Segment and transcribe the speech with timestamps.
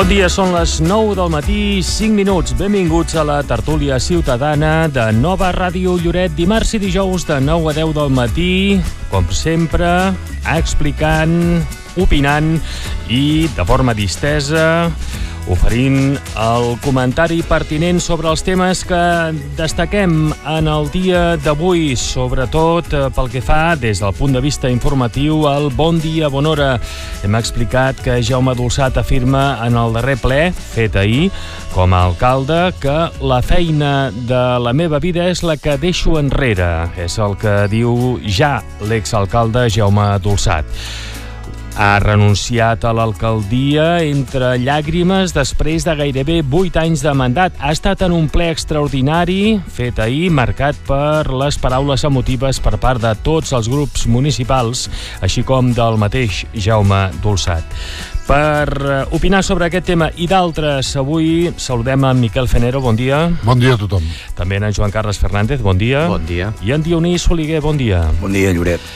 [0.00, 2.54] Bon dia, són les 9 del matí, 5 minuts.
[2.56, 7.74] Benvinguts a la tertúlia ciutadana de Nova Ràdio Lloret, dimarts i dijous de 9 a
[7.76, 9.90] 10 del matí, com sempre,
[10.56, 11.36] explicant,
[12.00, 12.54] opinant
[13.12, 14.88] i de forma distesa
[15.48, 19.00] oferint el comentari pertinent sobre els temes que
[19.58, 24.70] destaquem en el dia d'avui, sobretot eh, pel que fa des del punt de vista
[24.70, 26.70] informatiu al Bon Dia, Bona Hora.
[27.24, 30.40] Hem explicat que Jaume Dolçat afirma en el darrer ple,
[30.74, 31.30] fet ahir,
[31.74, 36.90] com a alcalde, que la feina de la meva vida és la que deixo enrere.
[37.00, 38.58] És el que diu ja
[38.90, 40.68] l'exalcalde Jaume Dolçat
[41.76, 47.56] ha renunciat a l'alcaldia entre llàgrimes després de gairebé 8 anys de mandat.
[47.60, 53.02] Ha estat en un ple extraordinari fet ahir, marcat per les paraules emotives per part
[53.02, 54.88] de tots els grups municipals,
[55.20, 57.76] així com del mateix Jaume Dolçat.
[58.30, 63.24] Per eh, opinar sobre aquest tema i d'altres, avui saludem en Miquel Fenero, bon dia.
[63.42, 64.04] Bon dia a tothom.
[64.38, 66.04] També en Joan Carles Fernández, bon dia.
[66.06, 66.52] Bon dia.
[66.62, 68.04] I en Dionís Soliguer, bon dia.
[68.20, 68.86] Bon dia, Lloret.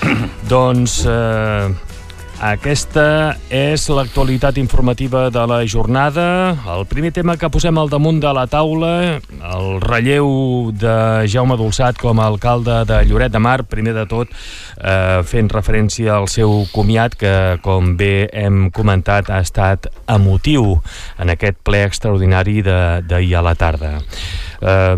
[0.52, 1.93] Doncs eh,
[2.42, 6.56] aquesta és l'actualitat informativa de la jornada.
[6.74, 9.20] El primer tema que posem al damunt de la taula,
[9.54, 10.96] el relleu de
[11.30, 16.18] Jaume Dolçat com a alcalde de Lloret de Mar, primer de tot eh, fent referència
[16.18, 20.80] al seu comiat, que com bé hem comentat ha estat emotiu
[21.18, 23.98] en aquest ple extraordinari d'ahir a la tarda.
[24.60, 24.96] Eh,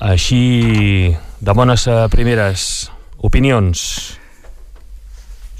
[0.00, 2.68] així, de bones primeres
[3.24, 4.20] opinions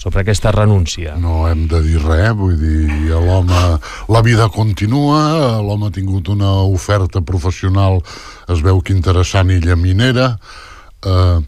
[0.05, 1.15] sobre aquesta renúncia?
[1.17, 3.61] No hem de dir res, vull dir, l'home,
[4.13, 8.03] la vida continua, l'home ha tingut una oferta professional,
[8.53, 10.35] es veu que interessant i llaminera,
[11.09, 11.39] eh,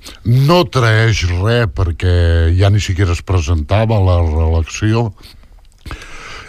[0.48, 2.14] no traeix res perquè
[2.56, 5.10] ja ni siquiera es presentava a la reelecció,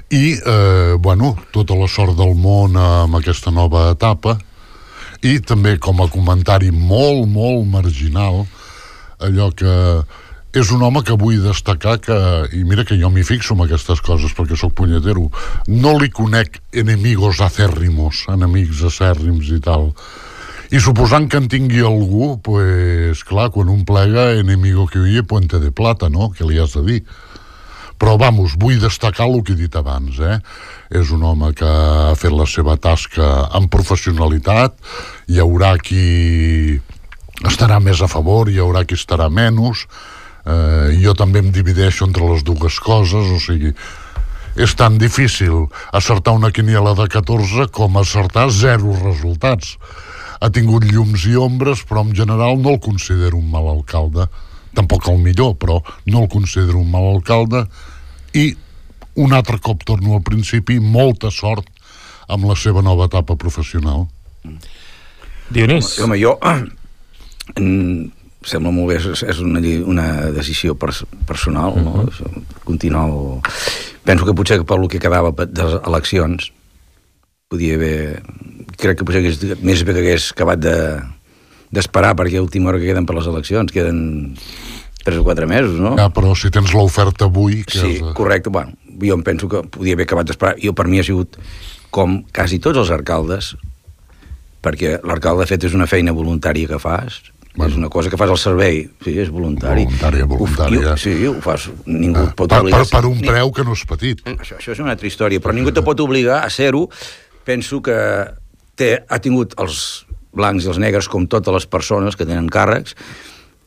[0.08, 4.38] i, eh, bueno, tota la sort del món amb aquesta nova etapa,
[5.28, 8.46] i també com a comentari molt, molt marginal,
[9.20, 9.76] allò que
[10.56, 12.18] és un home que vull destacar que,
[12.56, 15.28] i mira que jo m'hi fixo en aquestes coses perquè sóc punyetero,
[15.68, 19.92] no li conec enemigos acèrrimos, enemics acèrrims i tal.
[20.72, 25.60] I suposant que en tingui algú, pues, clar, quan un plega, enemigo que huye, puente
[25.60, 27.00] de plata, no?, que li has de dir.
[27.98, 30.38] Però, vamos, vull destacar el que he dit abans, eh?
[30.92, 34.76] És un home que ha fet la seva tasca amb professionalitat,
[35.32, 36.78] hi haurà qui
[37.48, 39.88] estarà més a favor, hi haurà qui estarà menys,
[40.48, 43.74] eh, jo també em divideixo entre les dues coses, o sigui,
[44.58, 49.76] és tan difícil acertar una quiniela de 14 com acertar zero resultats.
[50.42, 54.28] Ha tingut llums i ombres, però en general no el considero un mal alcalde.
[54.78, 57.66] Tampoc el millor, però no el considero un mal alcalde.
[58.34, 58.56] I
[59.18, 61.70] un altre cop torno al principi, molta sort
[62.30, 64.06] amb la seva nova etapa professional.
[65.50, 66.00] Dionís.
[66.04, 66.38] Home, jo
[68.46, 71.84] sembla molt bé, és, és una, una decisió pers personal, uh -huh.
[71.84, 72.04] no?
[72.04, 72.44] Mhm.
[72.64, 73.10] Continuar...
[73.10, 73.42] El...
[74.04, 76.52] Penso que potser pel que quedava de les eleccions
[77.50, 78.24] podia haver...
[78.78, 80.78] Crec que potser hagués, més bé que hagués acabat de
[81.72, 84.38] d'esperar perquè a última hora que queden per les eleccions, queden
[85.04, 85.96] 3 o 4 mesos, no?
[85.96, 87.64] Ja, però si tens l'oferta avui...
[87.64, 88.14] Que sí, és...
[88.16, 90.56] correcte, bueno, jo em penso que podia haver acabat d'esperar.
[90.64, 91.38] Jo, per mi, ha sigut
[91.92, 93.56] com quasi tots els alcaldes,
[94.64, 97.22] perquè l'alcalde, de fet, és una feina voluntària que fas,
[97.58, 97.72] Bueno.
[97.72, 99.88] És una cosa que fas al servei, sí, és voluntari.
[99.88, 100.92] Voluntària, voluntària.
[100.94, 102.84] Ho, sí, ho fas, ningú ah, pot per, obligar...
[102.86, 104.22] Per, per un preu que no és petit.
[104.30, 106.84] Això, això és una altra història, però ningú te pot obligar a ser-ho.
[107.48, 107.96] Penso que
[108.78, 109.80] té, ha tingut els
[110.38, 112.94] blancs i els negres com totes les persones que tenen càrrecs.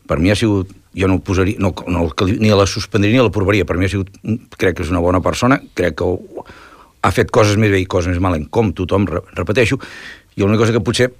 [0.07, 0.71] Per mi ha sigut...
[0.95, 1.59] Jo no posaria...
[1.63, 3.67] No, no, ni la suspendria ni la provaria.
[3.67, 4.15] Per mi ha sigut...
[4.55, 5.59] Crec que és una bona persona.
[5.75, 6.13] Crec que
[7.03, 9.79] ha fet coses més bé i coses més malament, com tothom, repeteixo.
[10.39, 11.11] I l'única cosa que potser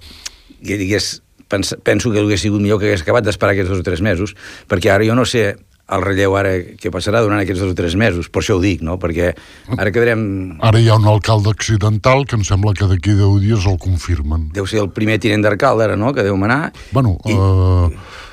[0.61, 1.17] digués
[1.51, 4.33] penso, penso que hauria sigut millor que hagués acabat d'esperar aquests dos o tres mesos,
[4.71, 5.51] perquè ara jo no sé
[5.91, 8.83] el relleu ara què passarà durant aquests dos o tres mesos, per això ho dic,
[8.85, 8.97] no?
[9.01, 9.33] perquè
[9.75, 10.23] ara quedarem...
[10.63, 14.49] Ara hi ha un alcalde accidental que em sembla que d'aquí 10 dies el confirmen.
[14.55, 16.71] Deu ser el primer tinent d'alcalde ara, no?, que deu manar.
[16.95, 17.35] Bueno, i...
[17.35, 17.91] uh,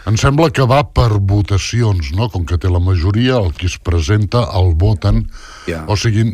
[0.09, 2.31] em sembla que va per votacions, no?
[2.33, 5.27] Com que té la majoria, el qui es presenta el voten.
[5.69, 5.85] Yeah.
[5.91, 6.25] O sigui,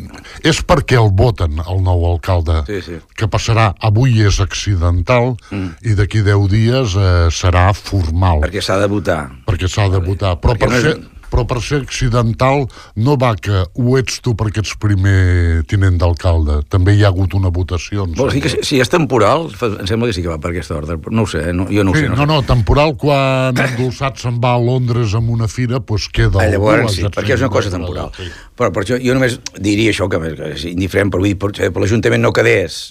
[0.47, 2.99] és perquè el voten, el nou alcalde, sí, sí.
[3.19, 5.73] que passarà, avui és accidental, mm.
[5.91, 8.45] i d'aquí 10 dies eh, serà formal.
[8.47, 9.19] Perquè s'ha de votar.
[9.49, 10.37] Perquè s'ha de votar.
[10.39, 10.87] Però per, no és...
[10.87, 10.95] ser,
[11.35, 12.63] però per ser accidental
[13.03, 16.61] no va que ho ets tu perquè ets primer tinent d'alcalde.
[16.71, 18.05] També hi ha hagut una votació.
[18.15, 20.77] Vols dir que si, si és temporal, em sembla que sí que va per aquesta
[20.77, 21.55] ordre, no ho sé, eh?
[21.55, 22.13] no, jo no ho sí, sé.
[22.13, 26.39] No, no, no, temporal quan endolçat se'n va a Londres amb una fira, doncs queda
[26.39, 28.13] ah, llavors, algú, sí, perquè és una cosa temporal.
[28.15, 28.29] Sí.
[28.55, 31.51] Però per això jo només diria això, que, que és indiferent, però vull dir, per,
[31.51, 32.85] per l'Ajuntament no quedés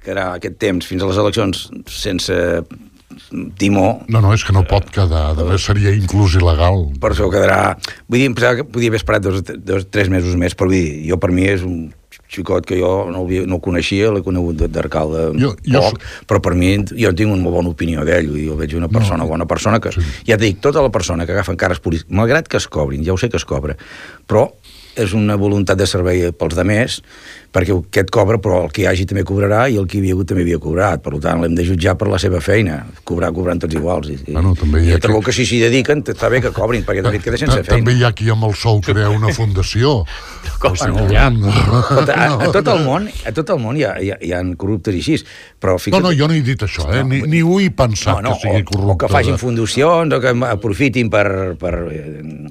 [0.00, 2.36] que era aquest temps fins a les eleccions sense
[3.58, 4.02] timó...
[4.08, 6.88] No, no, és que no pot quedar, de més seria inclús il·legal.
[7.00, 7.76] Per això quedarà...
[8.08, 10.78] Vull dir, em pensava que podia haver esperat dos, dos, tres mesos més, però vull
[10.78, 11.90] dir, jo per mi és un
[12.30, 15.90] xicot que jo no, havia, no coneixia, l'he conegut d'arcalde poc, so...
[16.30, 19.46] però per mi jo tinc una bona opinió d'ell, jo veig una persona, no, bona
[19.50, 20.04] persona, que sí.
[20.28, 23.14] ja et dic, tota la persona que agafa encara polítics, malgrat que es cobrin, ja
[23.14, 23.76] ho sé que es cobra,
[24.30, 24.48] però
[25.00, 27.00] és una voluntat de servei pels demés,
[27.50, 30.14] perquè aquest cobra, però el que hi hagi també cobrarà i el que hi havia
[30.14, 31.02] hagut també havia cobrat.
[31.02, 32.78] Per tant, l'hem de jutjar per la seva feina.
[33.08, 34.10] Cobrar, cobrant tots iguals.
[34.12, 36.84] I, bueno, també hi ha I trobo que si s'hi dediquen, està bé que cobrin,
[36.86, 37.72] perquè de fet queda sense feina.
[37.72, 39.96] També hi ha qui amb el sou crea una fundació.
[40.62, 41.26] Com, hi ha.
[41.80, 44.32] Escolta, a, a, tot el món, a tot el món hi ha, hi ha, hi
[44.36, 45.18] ha corruptes i així,
[45.60, 45.98] però fixa't...
[45.98, 47.02] No, no, jo no he dit això, eh?
[47.06, 48.92] Ni, ni ho he pensat no, no, que sigui corrupte.
[48.92, 51.26] O, o que facin fundacions, o que aprofitin per...
[51.60, 51.74] per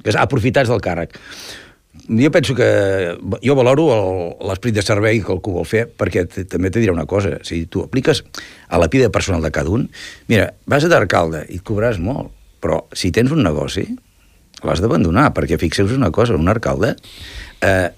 [0.00, 1.16] que aprofitats del càrrec
[2.18, 2.66] jo penso que
[3.44, 3.86] jo valoro
[4.42, 7.84] l'esperit de servei que algú vol fer perquè també te diré una cosa si tu
[7.84, 8.24] apliques
[8.68, 9.86] a la vida personal de cada un
[10.26, 13.86] mira, vas a d'alcalde i et cobraràs molt però si tens un negoci
[14.66, 16.96] l'has d'abandonar perquè fixeu-vos una cosa, un alcalde
[17.62, 17.88] eh,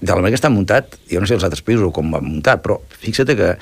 [0.00, 2.64] de la manera que està muntat jo no sé els altres països com va muntat
[2.64, 3.54] però fixa't que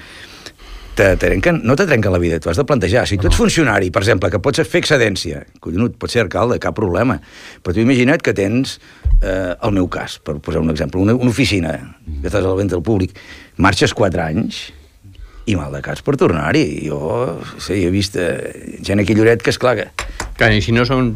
[0.96, 3.04] te trenquen, no te trenquen la vida, tu has de plantejar.
[3.06, 6.76] Si tu ets funcionari, per exemple, que pots fer excedència, collonut, pots ser alcalde, cap
[6.78, 7.18] problema,
[7.62, 8.78] però tu imagina't que tens,
[9.20, 11.76] eh, el meu cas, per posar un exemple, una, una oficina,
[12.06, 13.12] que estàs a la venda del públic,
[13.60, 14.62] marxes 4 anys,
[15.46, 16.64] i mal de cas per tornar-hi.
[16.88, 20.25] Jo, sí, he vist eh, gent aquí a Lloret que, esclar, que...
[20.36, 21.06] Clar, i si no són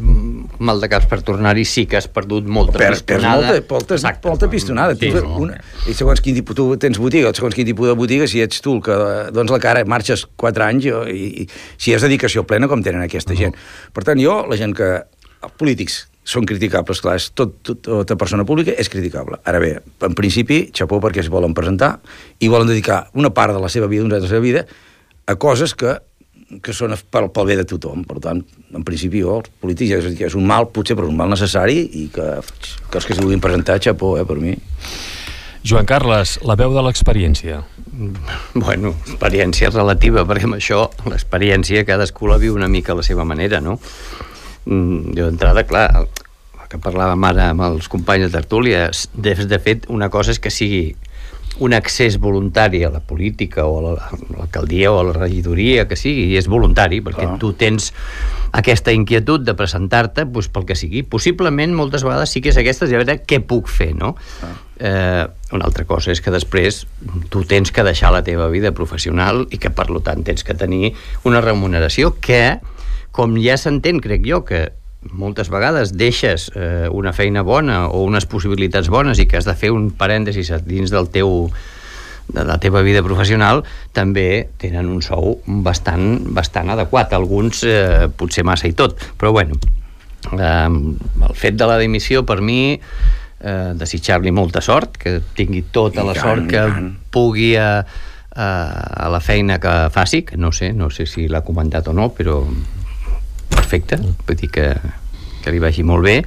[0.61, 3.51] mal de cas per tornar-hi, sí que has perdut molta per, pistonada.
[3.51, 4.27] Molta, molta, Exacte.
[4.27, 4.95] molta pistonada.
[4.97, 8.25] Sí, tu, una, I segons quin tipus, tu tens botiga, segons quin tipus de botiga,
[8.29, 8.97] si ets tu el que
[9.29, 11.47] dones la cara, marxes 4 anys, i, i
[11.77, 13.53] si és dedicació plena, com tenen aquesta gent.
[13.93, 14.93] Per tant, jo, la gent que...
[15.41, 15.95] Els polítics
[16.27, 19.39] són criticables, clar, és tot, tot, tota persona pública és criticable.
[19.49, 19.71] Ara bé,
[20.05, 21.95] en principi, xapó perquè es volen presentar
[22.37, 24.67] i volen dedicar una part de la seva vida, una de la seva vida,
[25.25, 25.95] a coses que,
[26.59, 28.03] que són pel, pel bé de tothom.
[28.07, 28.41] Per tant,
[28.75, 32.07] en principi, jo, els polítics, és, és un mal, potser, però un mal necessari i
[32.13, 32.27] que,
[32.89, 34.55] que els que s'hi vulguin presentar, xapó, eh, per mi.
[35.63, 37.61] Joan Carles, la veu de l'experiència.
[38.55, 43.27] Bueno, experiència relativa, perquè amb això l'experiència cadascú la viu una mica a la seva
[43.27, 43.77] manera, no?
[44.65, 49.59] Mm, jo d'entrada, clar, el que parlàvem ara amb els companys de tertúlia, de, de
[49.61, 50.95] fet, una cosa és que sigui
[51.59, 53.95] un accés voluntari a la política o a
[54.37, 57.37] l'alcaldia o a la regidoria, que sigui, i és voluntari, perquè Clar.
[57.41, 57.91] tu tens
[58.55, 61.03] aquesta inquietud de presentar-te doncs, pel que sigui.
[61.03, 64.15] Possiblement, moltes vegades sí que és aquesta, i a veure què puc fer, no?
[64.81, 66.85] Eh, una altra cosa és que després
[67.29, 70.95] tu tens que deixar la teva vida professional i que, per tant, tens que tenir
[71.27, 72.59] una remuneració que
[73.11, 74.71] com ja s'entén, crec jo, que
[75.09, 79.55] moltes vegades deixes eh, una feina bona o unes possibilitats bones i que has de
[79.57, 81.49] fer un parèntesis dins del teu
[82.31, 83.63] de la teva vida professional
[83.97, 89.57] també tenen un sou bastant, bastant adequat, alguns eh, potser massa i tot, però bueno
[90.37, 92.77] eh, el fet de la dimissió per mi
[93.41, 96.63] eh, desitjar-li molta sort, que tingui tota I la tant, sort que
[97.11, 98.47] pugui a, a,
[99.07, 102.11] a la feina que faci, que no sé, no sé si l'ha comentat o no,
[102.15, 102.43] però
[103.53, 104.67] perfecte, vull dir que,
[105.43, 106.21] que li vagi molt bé.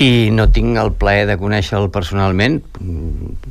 [0.00, 2.60] I no tinc el plaer de conèixer-lo personalment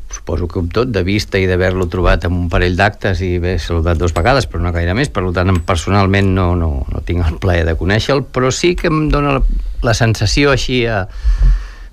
[0.10, 4.00] suposo que tot de vista i d'haver-lo trobat en un parell d'actes i haver saludat
[4.00, 7.66] dues vegades però no gaire més, per tant personalment no, no, no tinc el plaer
[7.68, 9.44] de conèixer-lo però sí que em dona la,
[9.84, 11.04] la sensació així a,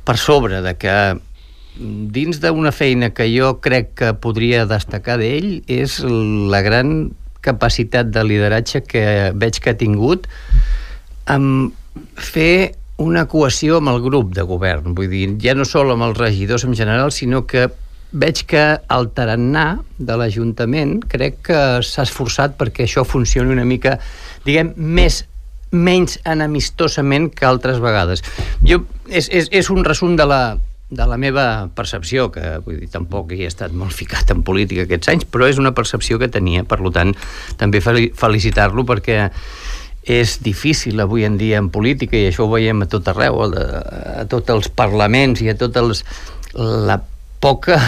[0.07, 0.97] per sobre de que
[1.77, 7.11] dins d'una feina que jo crec que podria destacar d'ell és la gran
[7.47, 10.27] capacitat de lideratge que veig que ha tingut
[11.31, 11.73] amb
[12.19, 16.19] fer una cohesió amb el grup de govern, vull dir, ja no sol amb els
[16.19, 17.69] regidors en general, sinó que
[18.17, 18.65] veig que
[18.97, 19.67] el tarannà
[19.99, 23.99] de l'Ajuntament crec que s'ha esforçat perquè això funcioni una mica,
[24.47, 25.25] diguem, més
[25.73, 28.23] menys enemistosament que altres vegades.
[28.65, 30.41] Jo, és, és, és un resum de la,
[30.89, 35.11] de la meva percepció, que vull dir, tampoc he estat molt ficat en política aquests
[35.11, 37.15] anys, però és una percepció que tenia, per tant,
[37.59, 39.25] també felicitar-lo perquè
[40.07, 44.27] és difícil avui en dia en política, i això ho veiem a tot arreu, a,
[44.31, 46.05] tots els parlaments i a tots els...
[46.55, 47.01] la
[47.43, 47.81] poca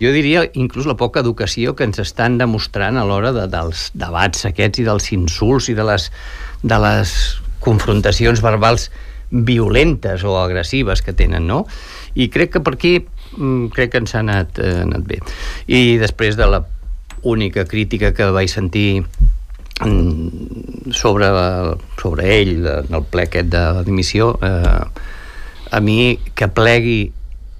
[0.00, 4.46] jo diria inclús la poca educació que ens estan demostrant a l'hora de, dels debats
[4.48, 6.06] aquests i dels insults i de les,
[6.62, 7.14] de les
[7.64, 8.88] confrontacions verbals
[9.30, 11.64] violentes o agressives que tenen, no?
[12.14, 15.20] I crec que per aquí mm, crec que ens ha anat, eh, anat bé.
[15.68, 16.64] I després de la
[17.22, 19.04] única crítica que vaig sentir
[19.84, 21.30] mm, sobre,
[22.00, 24.84] sobre ell en el ple aquest de la dimissió eh,
[25.70, 27.00] a mi que plegui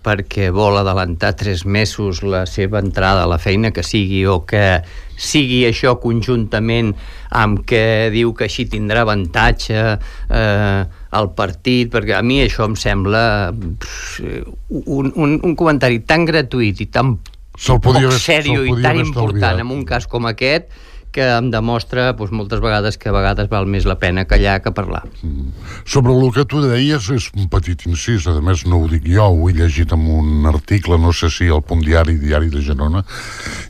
[0.00, 4.80] perquè vol adelantar tres mesos la seva entrada a la feina que sigui o que
[5.20, 6.94] sigui això conjuntament
[7.36, 10.80] amb que diu que així tindrà avantatge eh,
[11.10, 16.86] al partit, perquè a mi això em sembla un, un, un comentari tan gratuït i
[16.86, 17.16] tan
[17.60, 20.70] poc sèrio i tan important en un cas com aquest
[21.10, 24.70] que em demostra doncs, moltes vegades que a vegades val més la pena callar que
[24.70, 25.02] parlar.
[25.26, 25.50] Mm.
[25.84, 29.26] Sobre el que tu deies, és un petit incís, a més no ho dic jo,
[29.26, 33.02] ho he llegit en un article, no sé si al Punt Diari, Diari de Girona,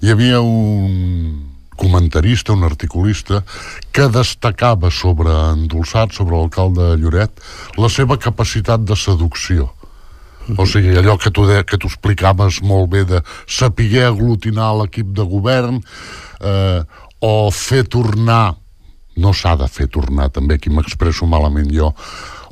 [0.04, 1.49] hi havia un
[1.80, 3.42] comentarista, un articulista,
[3.92, 7.40] que destacava sobre Endolçat, sobre l'alcalde Lloret,
[7.80, 9.70] la seva capacitat de seducció.
[10.58, 15.12] O sigui, allò que tu, de, que tu explicaves molt bé de saber aglutinar l'equip
[15.14, 15.78] de govern
[16.40, 16.80] eh,
[17.20, 18.56] o fer tornar
[19.20, 21.90] no s'ha de fer tornar també aquí m'expresso malament jo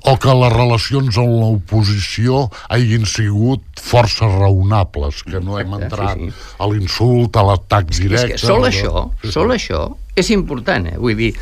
[0.06, 6.28] o que les relacions amb l'oposició hagin sigut força raonables, que no hem entrat sí,
[6.30, 6.50] sí.
[6.58, 8.36] a l'insult, a l'atac directe...
[8.36, 9.86] És que sol això, sí, sol això
[10.18, 10.98] és important, eh?
[10.98, 11.32] Vull dir,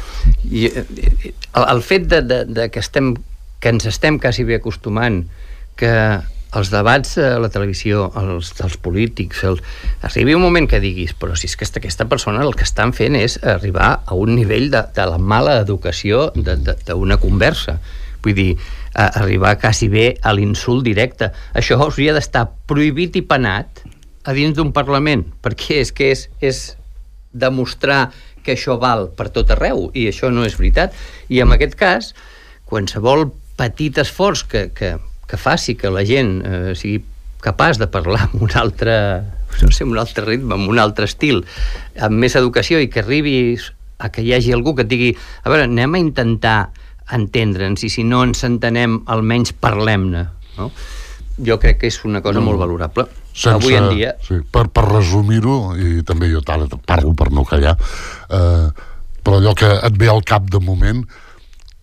[0.51, 0.85] i, eh,
[1.57, 3.15] el, el fet de, de, de que, estem,
[3.61, 5.23] que ens estem quasi bé acostumant
[5.81, 5.93] que
[6.57, 9.61] els debats a la televisió, els dels polítics, el...
[10.07, 13.19] arribi un moment que diguis, però si és que aquesta persona el que estan fent
[13.19, 17.81] és arribar a un nivell de, de la mala educació d'una conversa
[18.27, 18.57] Vull dir,
[18.99, 21.31] a arribar quasi bé a l'insult directe.
[21.55, 23.85] Això hauria d'estar prohibit i penat
[24.27, 26.63] a dins d'un Parlament, perquè és que és, és
[27.31, 28.09] demostrar
[28.43, 30.95] que això val per tot arreu, i això no és veritat.
[31.31, 32.15] I en aquest cas,
[32.67, 33.29] qualsevol
[33.59, 34.97] petit esforç que, que,
[35.31, 37.05] que faci que la gent eh, sigui
[37.47, 38.97] capaç de parlar amb un altre,
[39.63, 41.45] no sé, un altre ritme, amb un altre estil,
[42.03, 43.71] amb més educació i que arribis
[44.03, 46.59] a que hi hagi algú que et digui a veure, anem a intentar
[47.13, 50.25] entendre'ns i si no ens entenem almenys parlem-ne
[50.59, 50.71] no?
[51.47, 54.67] jo crec que és una cosa no, molt valorable sense, avui en dia sí, per,
[54.73, 58.67] per resumir-ho i també jo tal, parlo per no callar eh,
[59.23, 61.05] però allò que et ve al cap de moment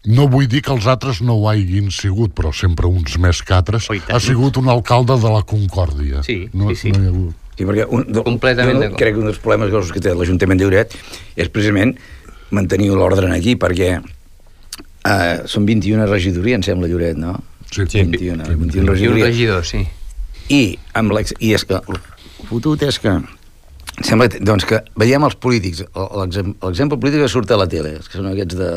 [0.04, 3.56] no vull dir que els altres no ho hagin sigut, però sempre uns més que
[3.56, 6.24] altres, oh, ha sigut un alcalde de la Concòrdia.
[6.28, 6.92] Sí, no, sí, sí.
[6.92, 7.40] No hi ha hagut...
[7.54, 10.66] Sí, perquè un, do, Completament jo crec que un dels problemes que té l'Ajuntament de
[10.66, 10.96] Lloret
[11.38, 11.94] és precisament
[12.54, 13.96] mantenir l'ordre aquí, perquè
[15.04, 17.36] Uh, són 21 regidories, em sembla, Lloret, no?
[17.68, 19.26] Sí, 21, sí, 21 regidories.
[19.26, 19.84] regidors, sí.
[20.54, 22.00] I, amb i és que el
[22.48, 23.18] fotut és que
[24.02, 28.32] sembla doncs, que veiem els polítics, l'exemple polític que surt a la tele, que són
[28.32, 28.72] aquests de,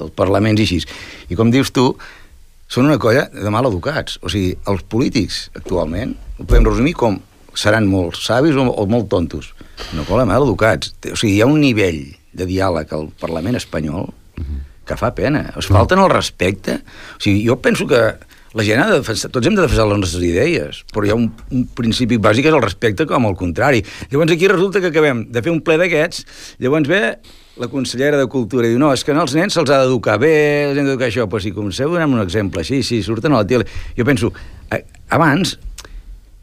[0.00, 0.80] dels parlaments i així,
[1.28, 1.90] i com dius tu,
[2.72, 4.18] són una colla de mal educats.
[4.24, 7.18] O sigui, els polítics, actualment, ho podem resumir com
[7.58, 9.52] seran molt savis o, o molt tontos.
[9.92, 10.94] Una colla mal educats.
[11.10, 14.68] O sigui, hi ha un nivell de diàleg al Parlament espanyol uh mhm.
[14.88, 15.48] Que fa pena.
[15.58, 16.80] Es falten el respecte.
[17.16, 18.02] O sigui, jo penso que
[18.52, 21.16] la gent ha de defensar, tots hem de defensar les nostres idees, però hi ha
[21.16, 23.80] un, un principi bàsic és el respecte com al contrari.
[24.10, 26.26] Llavors aquí resulta que acabem de fer un ple d'aquests,
[26.60, 27.02] llavors ve
[27.60, 30.34] la consellera de Cultura i diu, no, és que als nens se'ls ha d'educar bé,
[30.70, 33.48] els hem d'educar això, però si comenceu donem un exemple així, si surten a la
[33.48, 33.68] tele...
[33.96, 34.32] Jo penso,
[35.12, 35.58] abans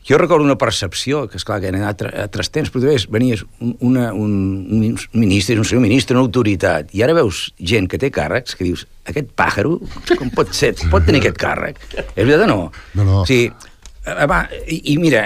[0.07, 4.09] jo recordo una percepció, que és clar que en altres temps, però veies, venies una,
[4.13, 4.31] un,
[4.63, 8.67] un ministre, un senyor ministre, una autoritat, i ara veus gent que té càrrecs que
[8.67, 9.77] dius, aquest pàjaro,
[10.15, 11.81] com pot ser, pot tenir aquest càrrec?
[12.15, 12.61] És veritat o no?
[12.95, 13.21] No, no.
[13.23, 13.51] O sigui,
[14.29, 15.25] va, i, i mira,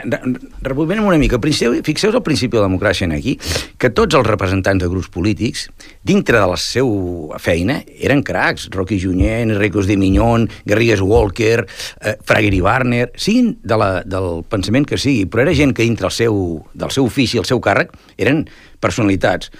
[0.63, 1.39] rebobinem una mica.
[1.39, 3.35] Fixeu-vos al principi de la democràcia aquí,
[3.77, 5.67] que tots els representants de grups polítics,
[6.03, 8.69] dintre de la seva feina, eren cracs.
[8.73, 11.65] Rocky Junyent, Enricos de Miñón, Garrigues Walker,
[12.01, 15.85] eh, Fraguer i Barner, siguin de la, del pensament que sigui, però era gent que
[15.85, 16.35] dintre el seu,
[16.73, 18.45] del seu ofici, el seu càrrec, eren
[18.83, 19.51] personalitats.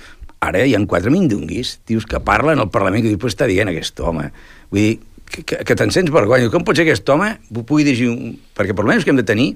[0.44, 4.00] Ara hi ha quatre mindunguis, tios que parlen al Parlament que dius, està dient aquest
[4.04, 4.28] home.
[4.74, 4.96] Vull dir,
[5.34, 6.52] que, que, que te'n sents vergonya.
[6.54, 8.38] Com pot ser aquest home pugui dirigir un...
[8.54, 9.50] Perquè per almenys que hem de tenir,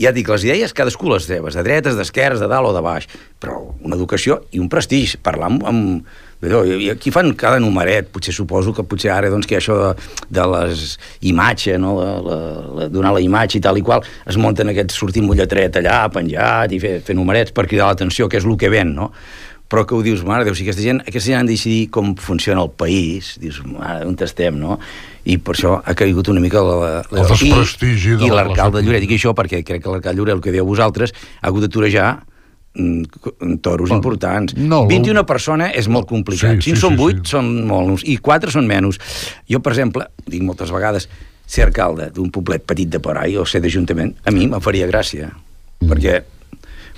[0.00, 3.06] ja dic, les idees cadascú les seves, de dretes, d'esquerres, de dalt o de baix,
[3.40, 5.66] però una educació i un prestigi, parlar amb...
[5.70, 10.08] amb i aquí fan cada numeret, potser suposo que potser ara doncs, que això de,
[10.28, 11.94] de les imatges, no?
[11.96, 12.36] la, la,
[12.80, 16.02] la, donar la imatge i tal i qual, es munten aquests sortint un lletret allà,
[16.12, 19.08] penjat, i fer, fer numerets per cridar l'atenció, que és el que ven, no?
[19.68, 22.12] Però que ho dius, mare, Déu, si aquesta gent, aquesta gent han de decidir com
[22.20, 24.76] funciona el país, dius, mare, on estem, no?
[25.24, 29.00] I per això ha caigut una mica la, la, el desprestigi de I de Lloret,
[29.06, 32.10] dic això perquè crec que l'arcalde Lloret, el que dieu vosaltres, ha hagut de torejar
[32.76, 34.54] mm, toros bueno, importants.
[34.60, 36.60] No, 21 persones és molt complicat.
[36.60, 37.34] Sí, si sí, són 8, sí, sí.
[37.38, 39.00] són molts, i 4 són menys.
[39.48, 41.08] Jo, per exemple, dic moltes vegades,
[41.48, 45.32] ser alcalde d'un poblet petit de Parai o ser d'Ajuntament, a mi em faria gràcia.
[45.80, 45.88] Mm.
[45.88, 46.20] Perquè,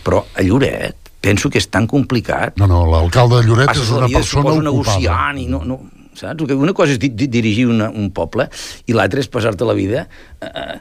[0.03, 2.57] però a Lloret penso que és tan complicat.
[2.63, 4.67] No, no, l'alcalde de Lloret és una persona ocupada.
[4.71, 5.81] negociant i no, no,
[6.17, 6.47] saps?
[6.57, 8.49] Una cosa és di di dirigir una, un poble
[8.87, 10.77] i l'altra és passar-te la vida eh, eh,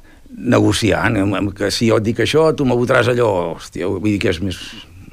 [0.55, 1.15] negociant,
[1.55, 4.41] que si jo et dic això, tu me votaràs allò, hòstia, vull dir que és
[4.43, 4.59] més...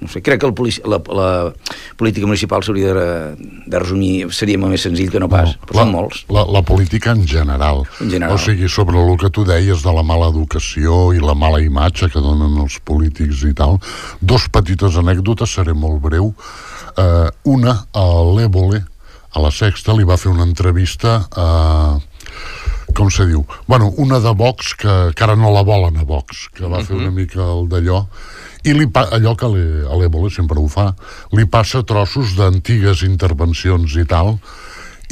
[0.02, 1.30] No sé, crec que el polici, la, la
[2.00, 3.09] política municipal s'hauria de,
[3.71, 6.23] de resumir, seria molt més senzill que no pas, no, però la, són molts.
[6.35, 7.85] La, la política en general.
[8.02, 8.35] En general.
[8.35, 12.11] O sigui, sobre el que tu deies de la mala educació i la mala imatge
[12.12, 13.78] que donen els polítics i tal,
[14.21, 16.32] dos petites anècdotes, seré molt breu.
[16.92, 18.82] Uh, una, a l'Évole,
[19.32, 21.47] a la Sexta, li va fer una entrevista a...
[22.92, 23.47] com se diu?
[23.64, 26.99] Bueno, una de Vox que, que ara no la volen a Vox, que va fer
[26.99, 28.02] una mica el d'allò,
[28.62, 30.92] i li pa, allò que a l'Ébola sempre ho fa,
[31.35, 34.37] li passa trossos d'antigues intervencions i tal,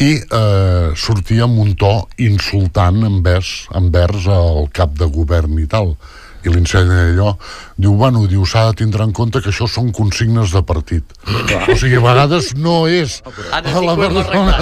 [0.01, 1.93] i eh, sortia amb un to
[2.25, 5.95] insultant envers, envers el cap de govern i tal
[6.45, 7.35] i l'ensenya allò
[7.81, 11.77] diu, bueno, diu, s'ha de tindre en compte que això són consignes de partit o
[11.77, 13.21] sigui, a vegades no és
[13.51, 14.57] a la persona,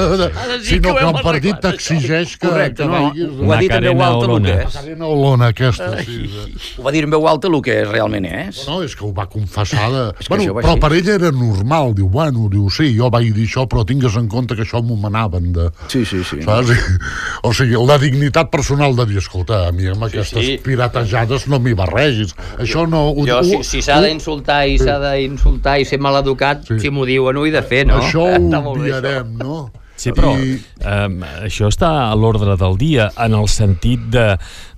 [0.62, 3.10] sí sinó que el partit t'exigeix que, Correcte, que no?
[3.10, 4.64] vegis Ho ha dit en veu alta el que és.
[4.68, 6.44] Macarena Olona aquesta sí, de...
[6.78, 8.62] Ho va dir en veu alta el que realment és.
[8.68, 10.04] No, és que ho va confessar de...
[10.18, 10.82] És que bueno, però així.
[10.84, 14.28] per ella era normal, diu, bueno, diu, sí, jo vaig dir això, però tingues en
[14.30, 15.68] compte que això m'ho manaven de...
[15.92, 16.42] Sí, sí, sí.
[16.46, 16.74] Saps?
[17.48, 20.56] O sigui, la dignitat personal de dir, escolta, a mi amb aquestes sí.
[20.64, 22.34] piratejades no m'hi barregis.
[22.58, 23.08] Això no...
[23.10, 26.78] Ho, Jo, si, si s'ha d'insultar i s'ha d'insultar i ser maleducat, Sí.
[26.80, 27.98] si m'ho diuen, ho he de fer, no?
[28.00, 29.70] Això ho obviarem, no?
[29.98, 30.54] Sí, però I,
[30.86, 34.36] um, això està a l'ordre del dia, en el sentit de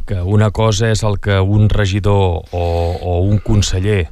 [0.09, 2.65] que una cosa és el que un regidor o,
[3.01, 4.09] o un conseller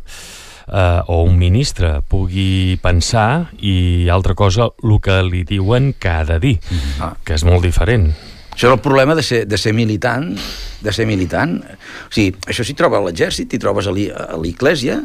[0.68, 6.24] eh, o un ministre pugui pensar i altra cosa el que li diuen que ha
[6.28, 6.58] de dir,
[7.00, 7.14] Ah.
[7.24, 8.12] que és molt diferent.
[8.58, 10.32] Això és el problema de ser, de ser militant,
[10.82, 11.52] de ser militant.
[11.62, 14.96] O sigui, això s'hi troba a l'exèrcit, t'hi trobes a l'I- a l'Iglésia,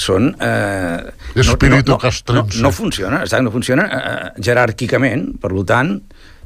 [0.00, 0.30] són...
[0.40, 1.12] Eh,
[1.42, 5.92] Espíritu no, no, no, no funciona, exacte, no funciona eh, jeràrquicament, per tant,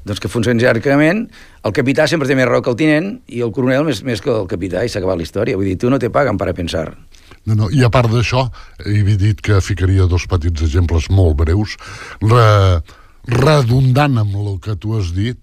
[0.02, 1.22] doncs que funciona jeràrquicament,
[1.62, 4.34] el capità sempre té més raó que el tinent i el coronel més, més que
[4.34, 5.54] el capità i s'ha acabat la història.
[5.60, 6.88] Vull dir, tu no te paguen per a pensar.
[7.46, 8.48] no, no, I a part d'això,
[8.90, 11.78] he dit que ficaria dos petits exemples molt breus,
[12.26, 12.82] re,
[13.28, 15.38] redundant amb el que tu has dit,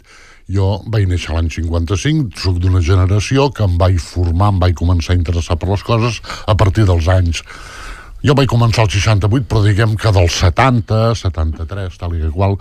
[0.48, 5.16] jo vaig néixer l'any 55, sóc d'una generació que em vaig formar, em vaig començar
[5.16, 7.44] a interessar per les coses a partir dels anys
[8.26, 12.58] jo vaig començar al 68, però diguem que del 70, 73, tal i qual,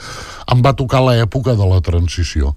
[0.52, 2.52] em va tocar l'època de la transició.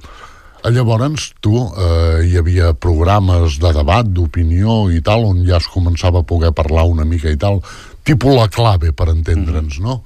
[0.59, 6.19] Llavors, tu, eh, hi havia programes de debat, d'opinió i tal, on ja es començava
[6.19, 7.61] a poder parlar una mica i tal,
[8.03, 10.01] tipus la clave, per entendre'ns, no?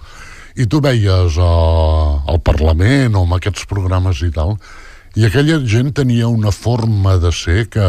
[0.56, 4.60] I tu veies eh, al Parlament o amb aquests programes i tal,
[5.16, 7.88] i aquella gent tenia una forma de ser que,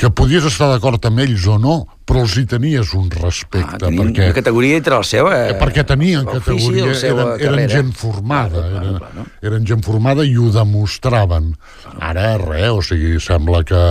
[0.00, 1.74] que podies estar d'acord amb ells o no,
[2.08, 4.24] però els hi tenies un respecte, Ah, tenien perquè...
[4.30, 5.34] una categoria entre la seva...
[5.46, 7.68] Eh, perquè tenien categoria, eren, eren carrera.
[7.76, 9.26] gent formada, Claro, eren, claro.
[9.52, 11.52] eren gent formada i ho demostraven.
[12.00, 13.82] Ara res, o sigui, sembla que...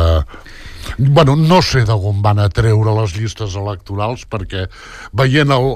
[0.97, 4.65] Bueno, no sé d'on van a treure les llistes electorals perquè
[5.13, 5.67] veient el,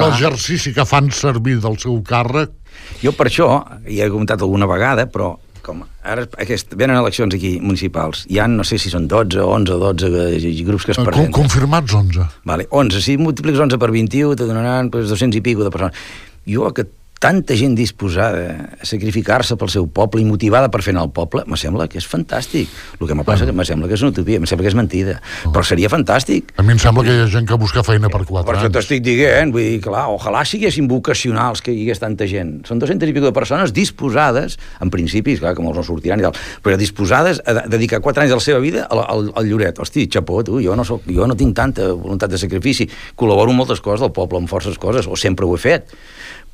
[0.00, 2.52] l'exercici que fan servir del seu càrrec
[3.00, 3.46] Jo per això,
[3.88, 5.30] hi he comentat alguna vegada, però
[5.66, 9.50] com ara aquest, venen eleccions aquí municipals, hi ha no sé si són 12 o
[9.56, 11.34] 11 o 12 eh, grups que es eh, presenten.
[11.34, 12.28] confirmats 11.
[12.46, 16.06] Vale, 11, si multipliques 11 per 21 te donaran pues, 200 i pico de persones.
[16.46, 16.86] Jo, que
[17.18, 21.42] tanta gent disposada a sacrificar-se pel seu poble i motivada per fer anar al poble,
[21.48, 22.68] me sembla que és fantàstic.
[23.00, 24.76] El que me passa que me sembla que és una utopia, me sembla que és
[24.76, 25.14] mentida,
[25.48, 26.52] però seria fantàstic.
[26.60, 28.68] A mi em sembla que hi ha gent que busca feina per 4 Per això
[28.68, 28.76] anys.
[28.76, 32.60] t'estic dient, vull dir, clar, ojalà siguessin vocacionals que hi hagués tanta gent.
[32.68, 36.26] Són 200 i pico de persones disposades, en principi, clar, que molts no sortiran i
[36.28, 39.48] tal, però disposades a de- dedicar 4 anys de la seva vida al, al, al
[39.48, 39.80] Lloret.
[39.80, 42.86] Hosti, xapó, tu, jo no, soc, jo no tinc tanta voluntat de sacrifici.
[43.16, 45.96] Col·laboro en moltes coses del poble, amb forces coses, o sempre ho he fet.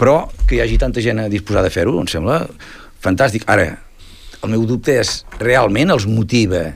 [0.02, 0.16] Però
[0.48, 2.40] que hi hagi tanta gent disposada a fer-ho, em sembla
[3.04, 3.46] fantàstic.
[3.46, 3.68] Ara,
[4.42, 6.72] el meu dubte és, realment els motiva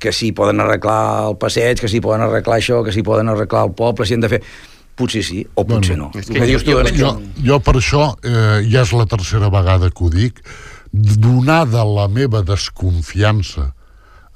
[0.00, 3.66] que si poden arreglar el passeig, que si poden arreglar això, que si poden arreglar
[3.68, 4.42] el poble, si han de fer...
[5.00, 6.10] Potser sí, o potser no.
[6.12, 7.10] El que dius tu, jo- jo,
[7.46, 10.40] jo per això, eh, ja és la tercera vegada que ho dic,
[10.92, 13.70] donada la meva desconfiança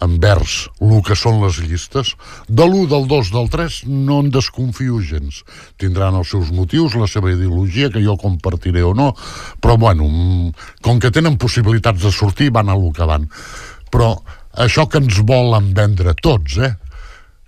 [0.03, 2.15] envers el que són les llistes,
[2.49, 5.43] de l'1, del 2, del 3, no en desconfio gens.
[5.81, 9.13] Tindran els seus motius, la seva ideologia, que jo compartiré o no,
[9.61, 13.29] però bueno, mm, com que tenen possibilitats de sortir, van a lo que van.
[13.91, 14.17] Però
[14.55, 16.75] això que ens volen vendre tots, eh?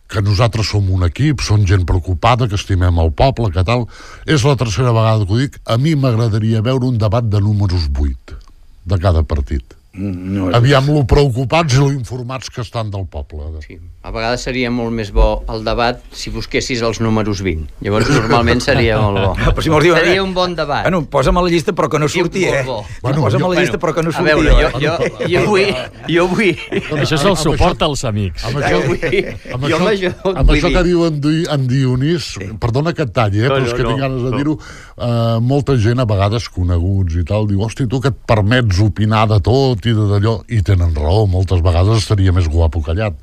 [0.06, 3.88] que nosaltres som un equip, som gent preocupada, que estimem el poble, que tal.
[4.24, 5.58] És la tercera vegada que ho dic.
[5.66, 8.38] A mi m'agradaria veure un debat de números 8
[8.86, 9.75] de cada partit.
[9.96, 13.48] No, Aviam lo preocupats i lo informats que estan del poble.
[13.64, 13.78] Sí.
[14.06, 17.80] A vegades seria molt més bo el debat si busquessis els números 20.
[17.82, 19.30] Llavors, normalment seria molt bo.
[19.56, 20.84] Però si dir, seria eh, un bon debat.
[20.86, 22.60] Bueno, posa'm a la llista però que no Sí, surti, eh?
[22.66, 22.82] bo.
[23.02, 24.28] Bueno, posa'm jo- a la llista però que no a surti.
[24.30, 24.84] veure, jo, eh?
[24.84, 25.72] jo, jo vull...
[26.12, 27.00] Jo vull...
[27.02, 28.44] Això se'l amb suporta als amics.
[28.46, 29.32] Amb Jo això, vull...
[29.56, 30.70] amb Jo això, amb això...
[30.76, 32.28] que diu en, Di, en Dionís,
[32.62, 34.38] perdona que et talli, eh, No, però és que no, tinc ganes de no.
[34.38, 38.78] dir-ho, eh, molta gent, a vegades coneguts i tal, diu, hosti, tu que et permets
[38.86, 43.14] opinar de tot de d'allò, i tenen raó, moltes vegades estaria més guapo callat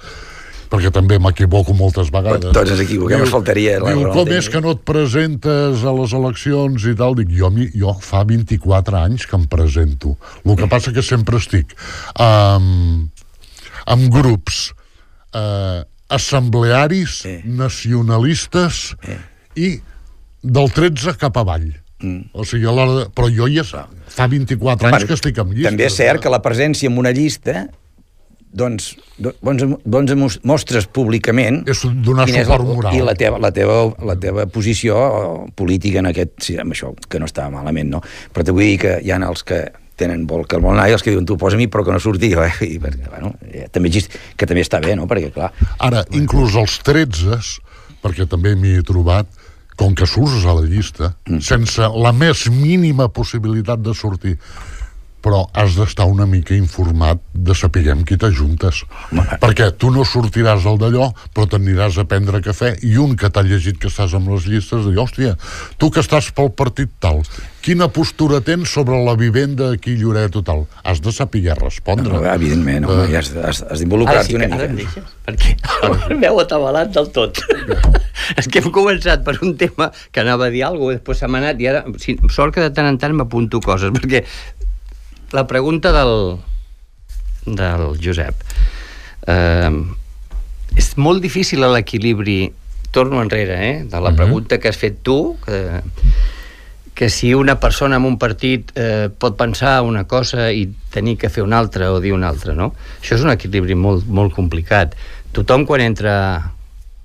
[0.74, 2.50] perquè també m'equivoco moltes vegades.
[2.50, 6.16] Tots ens equivoquem, ens faltaria la Diu, com és que no et presentes a les
[6.18, 7.14] eleccions i tal?
[7.20, 10.16] Dic, jo, jo fa 24 anys que em presento.
[10.42, 11.76] El que passa que sempre estic
[12.18, 13.06] um,
[13.86, 14.72] amb grups
[15.38, 17.36] eh, assemblearis, Sí.
[17.46, 19.20] nacionalistes Sí.
[19.56, 19.70] i
[20.42, 21.70] del 13 cap avall.
[22.04, 22.26] Mm.
[22.36, 23.06] O sigui, a l'hora de...
[23.16, 23.86] Però jo ja fa
[24.28, 25.72] 24 anys que estic amb llistes.
[25.72, 26.24] També és cert eh?
[26.26, 27.64] que la presència en una llista
[28.54, 32.96] doncs, do- doncs, doncs mos- mostres públicament És donar quin suport el- moral.
[32.96, 37.20] i la teva, la, teva, la teva posició política en aquest, sí, amb això, que
[37.20, 38.02] no està malament, no?
[38.34, 39.64] Però te vull dir que hi ha els que
[39.96, 41.92] tenen vol que el vol anar i els que diuen tu posa mi però que
[41.94, 42.54] no surti jo, eh?
[42.76, 45.08] I, perquè, bueno, eh, també, exist- que també està bé, no?
[45.10, 47.40] Perquè, clar, Ara, inclús els 13,
[48.04, 49.26] perquè també m'hi he trobat,
[49.80, 51.42] com que surts a la llista, mm.
[51.46, 54.38] sense la més mínima possibilitat de sortir,
[55.24, 58.84] però has d'estar una mica informat de sapiguem qui t'ajuntes.
[59.40, 63.46] Perquè tu no sortiràs del d'allò, però t'aniràs a prendre cafè i un que t'ha
[63.48, 65.38] llegit que estàs amb les llistes diu, hòstia,
[65.80, 67.22] tu que estàs pel partit tal,
[67.64, 70.66] quina postura tens sobre la vivenda aquí a Lloret o tal?
[70.84, 72.12] Has de saber respondre.
[72.12, 75.04] no, evidentment, home, ja has, has, has Ara d'involucrar-t'hi sí que una ara em mica.
[75.04, 77.40] deixes, perquè m'heu atabalat del tot.
[78.36, 81.32] és que hem començat per un tema que anava a dir alguna cosa, després se
[81.32, 84.24] m'ha anat, i ara, sí, sort que de tant en tant m'apunto coses, perquè
[85.34, 86.38] la pregunta del,
[87.46, 88.38] del Josep.
[89.28, 89.72] Eh,
[90.78, 92.54] és molt difícil l'equilibri,
[92.94, 95.82] torno enrere, eh, de la pregunta que has fet tu, que,
[96.94, 101.30] que si una persona en un partit eh, pot pensar una cosa i tenir que
[101.34, 102.72] fer una altra o dir una altra, no?
[103.02, 104.94] Això és un equilibri molt, molt complicat.
[105.34, 106.16] Tothom quan entra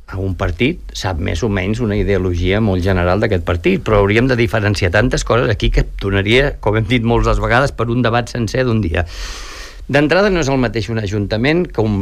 [0.09, 4.29] a un partit sap més o menys una ideologia molt general d'aquest partit, però hauríem
[4.31, 8.31] de diferenciar tantes coses aquí que donaria, com hem dit moltes vegades, per un debat
[8.33, 9.05] sencer d'un dia.
[9.89, 11.99] D'entrada no és el mateix un ajuntament que un,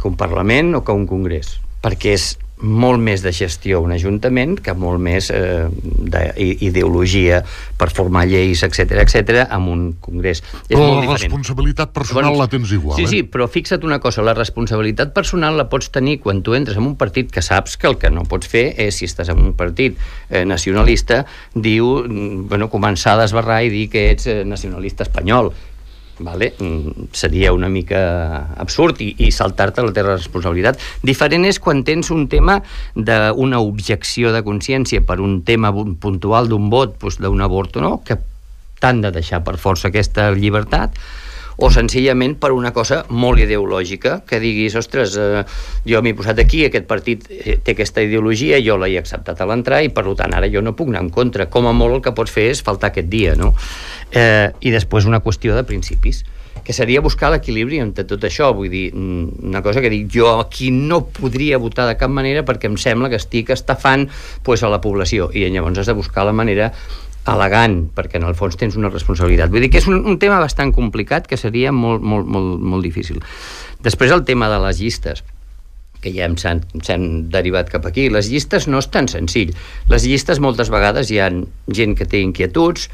[0.00, 4.56] que un Parlament o que un Congrés, perquè és molt més de gestió un ajuntament
[4.62, 7.42] que molt més eh, d'ideologia
[7.78, 10.42] per formar lleis, etc etc amb un congrés.
[10.42, 11.24] És Però molt la diferent.
[11.26, 13.10] responsabilitat personal Llavors, la tens igual, sí, eh?
[13.12, 16.86] Sí, però fixa't una cosa, la responsabilitat personal la pots tenir quan tu entres en
[16.86, 19.52] un partit que saps que el que no pots fer és, si estàs en un
[19.58, 19.98] partit
[20.30, 25.52] eh, nacionalista, diu, mm, bueno, començar a desbarrar i dir que ets eh, nacionalista espanyol.
[26.22, 26.52] Vale?
[26.58, 28.00] Mm, seria una mica
[28.62, 30.78] absurd i, i saltar-te la teva responsabilitat.
[31.02, 32.60] Diferent és quan tens un tema
[32.94, 37.98] d'una objecció de consciència per un tema puntual d'un vot, doncs d'un avorto, no?
[38.06, 38.18] que
[38.82, 40.96] t'han de deixar per força aquesta llibertat
[41.62, 45.44] o senzillament per una cosa molt ideològica, que diguis, ostres, eh,
[45.86, 49.78] jo m'he posat aquí, aquest partit eh, té aquesta ideologia, jo l'he acceptat a l'entrar
[49.86, 51.46] i per tant ara jo no puc anar en contra.
[51.46, 53.52] Com a molt el que pots fer és faltar aquest dia, no?
[54.10, 56.24] Eh, I després una qüestió de principis
[56.62, 60.28] que seria buscar l'equilibri entre tot això, vull dir, mm, una cosa que dic, jo
[60.40, 64.08] aquí no podria votar de cap manera perquè em sembla que estic estafant
[64.42, 66.72] pues, a la població, i llavors has de buscar la manera
[67.28, 69.52] elegant, perquè en el fons tens una responsabilitat.
[69.52, 72.82] Vull dir que és un, un tema bastant complicat que seria molt, molt, molt, molt
[72.82, 73.22] difícil.
[73.82, 75.22] Després el tema de les llistes
[76.02, 78.08] que ja s'han derivat cap aquí.
[78.10, 79.54] Les llistes no és tan senzill.
[79.90, 81.30] Les llistes moltes vegades hi ha
[81.70, 82.88] gent que té inquietuds,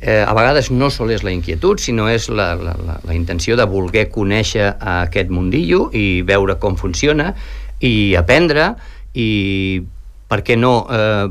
[0.00, 3.56] eh, a vegades no sol és la inquietud, sinó és la, la, la, la intenció
[3.56, 7.32] de voler conèixer aquest mundillo i veure com funciona
[7.78, 8.72] i aprendre
[9.14, 9.80] i,
[10.28, 11.28] per què no, eh,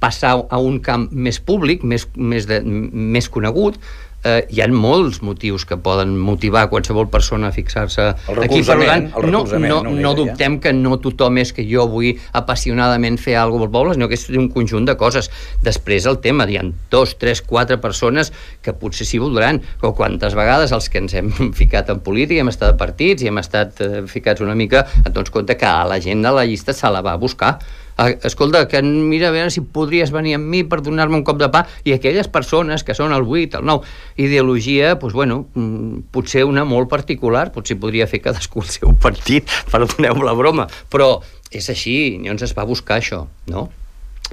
[0.00, 3.78] passar a un camp més públic, més, més, de, més conegut,
[4.24, 8.62] eh, hi ha molts motius que poden motivar qualsevol persona a fixar-se aquí.
[8.64, 10.14] Per tant, no, no, no ja.
[10.18, 14.08] dubtem que no tothom és que jo vull apassionadament fer alguna cosa pel poble, sinó
[14.10, 15.30] que és un conjunt de coses.
[15.64, 18.32] Després el tema, hi ha dos, tres, quatre persones
[18.64, 22.52] que potser s'hi voldran, o quantes vegades els que ens hem ficat en política, hem
[22.52, 25.84] estat a partits i hem estat eh, ficats una mica, et dones compte que a
[25.88, 27.58] la gent de la llista se la va buscar.
[27.96, 31.48] Escolta, que mira a veure si podries venir amb mi per donar-me un cop de
[31.52, 36.44] pa i aquelles persones que són el 8, el 9 ideologia, doncs bueno mm, potser
[36.48, 41.20] una molt particular potser podria fer cadascú el seu partit perdoneu la broma, però
[41.54, 43.68] és així, llavors es va buscar això no?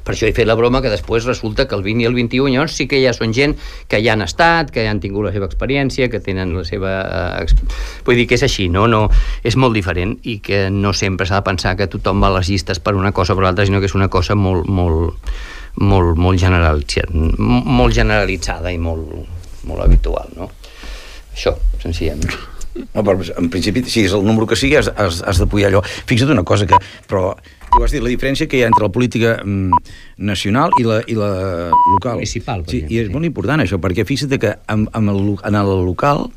[0.05, 2.55] Per això he fet la broma que després resulta que el 20 i el 21
[2.55, 3.53] llavors sí que ja són gent
[3.91, 6.93] que ja han estat, que ja han tingut la seva experiència, que tenen la seva...
[7.41, 7.45] Eh,
[8.07, 8.87] vull dir que és així, no?
[8.89, 9.03] no
[9.43, 12.49] és molt diferent i que no sempre s'ha de pensar que tothom va a les
[12.49, 15.29] llistes per una cosa o per l'altra, sinó que és una cosa molt, molt,
[15.77, 19.13] molt, molt, generalitzada, molt generalitzada i molt,
[19.69, 20.49] molt habitual, no?
[21.31, 22.33] Això, senzillament.
[22.71, 25.81] No, però en principi, si és el número que sigui, has, has, has d'apoyar allò.
[26.07, 26.79] Fixa't una cosa que...
[27.07, 27.33] Però
[27.71, 29.79] tu has dit la diferència que hi ha entre la política mm,
[30.27, 31.31] nacional i la, i la
[31.93, 32.19] local.
[32.19, 33.13] Municipal, sí, exemple, I és sí.
[33.15, 36.27] molt important això, perquè fixa't que en, en, el, en el local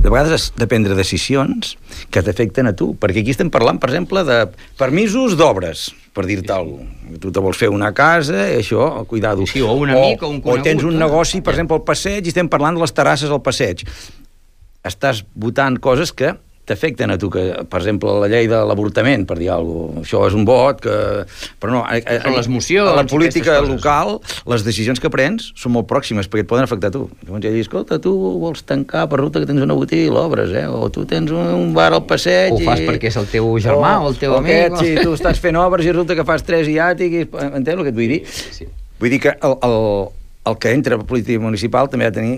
[0.00, 1.76] de vegades has de prendre decisions
[2.10, 4.42] que t'afecten a tu, perquè aquí estem parlant, per exemple, de
[4.80, 6.96] permisos d'obres, per dir-te alguna cosa.
[7.20, 9.46] Tu te vols fer una casa, això, cuidado.
[9.50, 12.22] Sí, o un amic o un O conegut, tens un negoci, per exemple, al passeig,
[12.22, 13.82] i estem parlant de les terrasses al passeig
[14.86, 16.32] estàs votant coses que
[16.70, 20.04] t'afecten a tu, que, per exemple, la llei de l'avortament, per dir alguna cosa.
[20.06, 20.96] Això és un vot que...
[21.60, 24.16] Però no, a, a, les mocions a la política local,
[24.50, 27.04] les decisions que prens són molt pròximes, perquè et poden afectar a tu.
[27.24, 30.54] Llavors ella diu, escolta, tu vols tancar per ruta que tens una botiga i l'obres,
[30.56, 30.66] eh?
[30.70, 32.54] O tu tens un, un bar al passeig...
[32.54, 32.88] O ho fas i...
[32.88, 35.58] perquè és el teu germà o el teu amic, Aquest, o- sí, tu estàs fent
[35.60, 37.26] obres i resulta que fas tres iàtic i...
[37.50, 38.22] Entens el que et vull dir?
[38.28, 38.70] sí.
[39.00, 39.76] Vull dir que el, el,
[40.50, 42.34] el que entra a política municipal també ha de tenir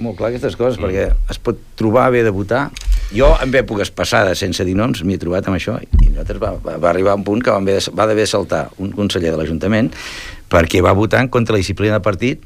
[0.00, 0.86] molt clar aquestes coses, mm.
[0.86, 2.68] perquè es pot trobar bé de votar.
[3.12, 6.52] Jo, en èpoques passades, sense dir noms, m'hi he trobat amb això, i nosaltres va,
[6.62, 9.36] va, va arribar un punt que va haver, va haver de saltar un conseller de
[9.40, 9.90] l'Ajuntament
[10.50, 12.44] perquè va votar en contra la disciplina de partit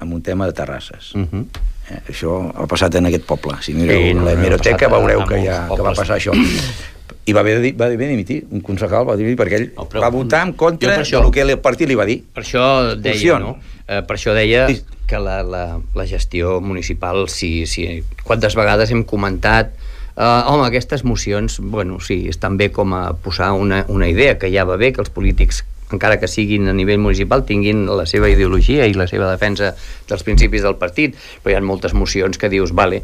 [0.00, 1.12] amb un tema de terrasses.
[1.14, 1.44] Uh -huh.
[1.90, 3.54] Eh, això ha passat en aquest poble.
[3.60, 4.38] Si mireu Sí, no, la no,
[4.88, 6.32] veureu que, ja, que va passar això.
[7.26, 9.72] I va haver de, dir- va haver de dimitir, un concejal va dimitir perquè ell
[9.76, 12.22] No, però- va votar en contra per això- del que el partit li va dir.
[12.32, 13.58] Per això deia, no?
[13.86, 14.66] Eh, per això deia
[15.06, 19.70] que la, la, la gestió municipal, si, si, quantes vegades hem comentat
[20.20, 24.50] Uh, home, aquestes mocions, bueno, sí, estan bé com a posar una, una idea, que
[24.52, 25.62] ja va bé que els polítics,
[25.96, 29.72] encara que siguin a nivell municipal, tinguin la seva ideologia i la seva defensa
[30.10, 33.00] dels principis del partit, però hi ha moltes mocions que dius, vale,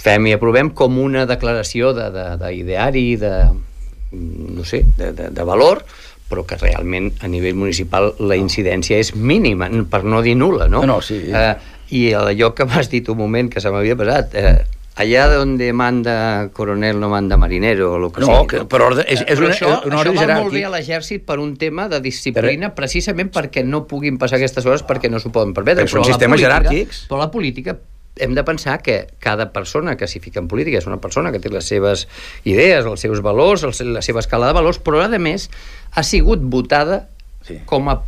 [0.00, 4.24] fem i aprovem com una declaració d'ideari, de, de, de,
[4.56, 5.84] no sé, de, de, de valor,
[6.32, 10.80] però que realment a nivell municipal la incidència és mínima, per no dir nula, no?
[10.80, 11.26] No, no, sí.
[11.28, 11.56] Eh,
[11.92, 14.62] I allò que m'has dit un moment que se m'havia passat, eh,
[14.94, 19.04] allà donde manda coronel no manda marinero o lo que No, sigui, que per ordre-
[19.08, 21.56] és- és Però una- això, un ordre això va molt bé a l'exèrcit per un
[21.56, 25.84] tema de disciplina, precisament perquè no puguin passar aquestes coses perquè no s'ho poden permetre.
[25.84, 27.06] Però són a la sistemes política- jeràrquics.
[27.08, 27.78] Però la política
[28.18, 31.40] hem de pensar que cada persona que s'hi fica en política és una persona que
[31.40, 32.06] té les seves
[32.44, 35.50] idees, els seus valors, la seva escala de valors, però a més
[35.92, 37.08] ha sigut votada
[37.40, 37.60] Sí.
[37.64, 38.02] com a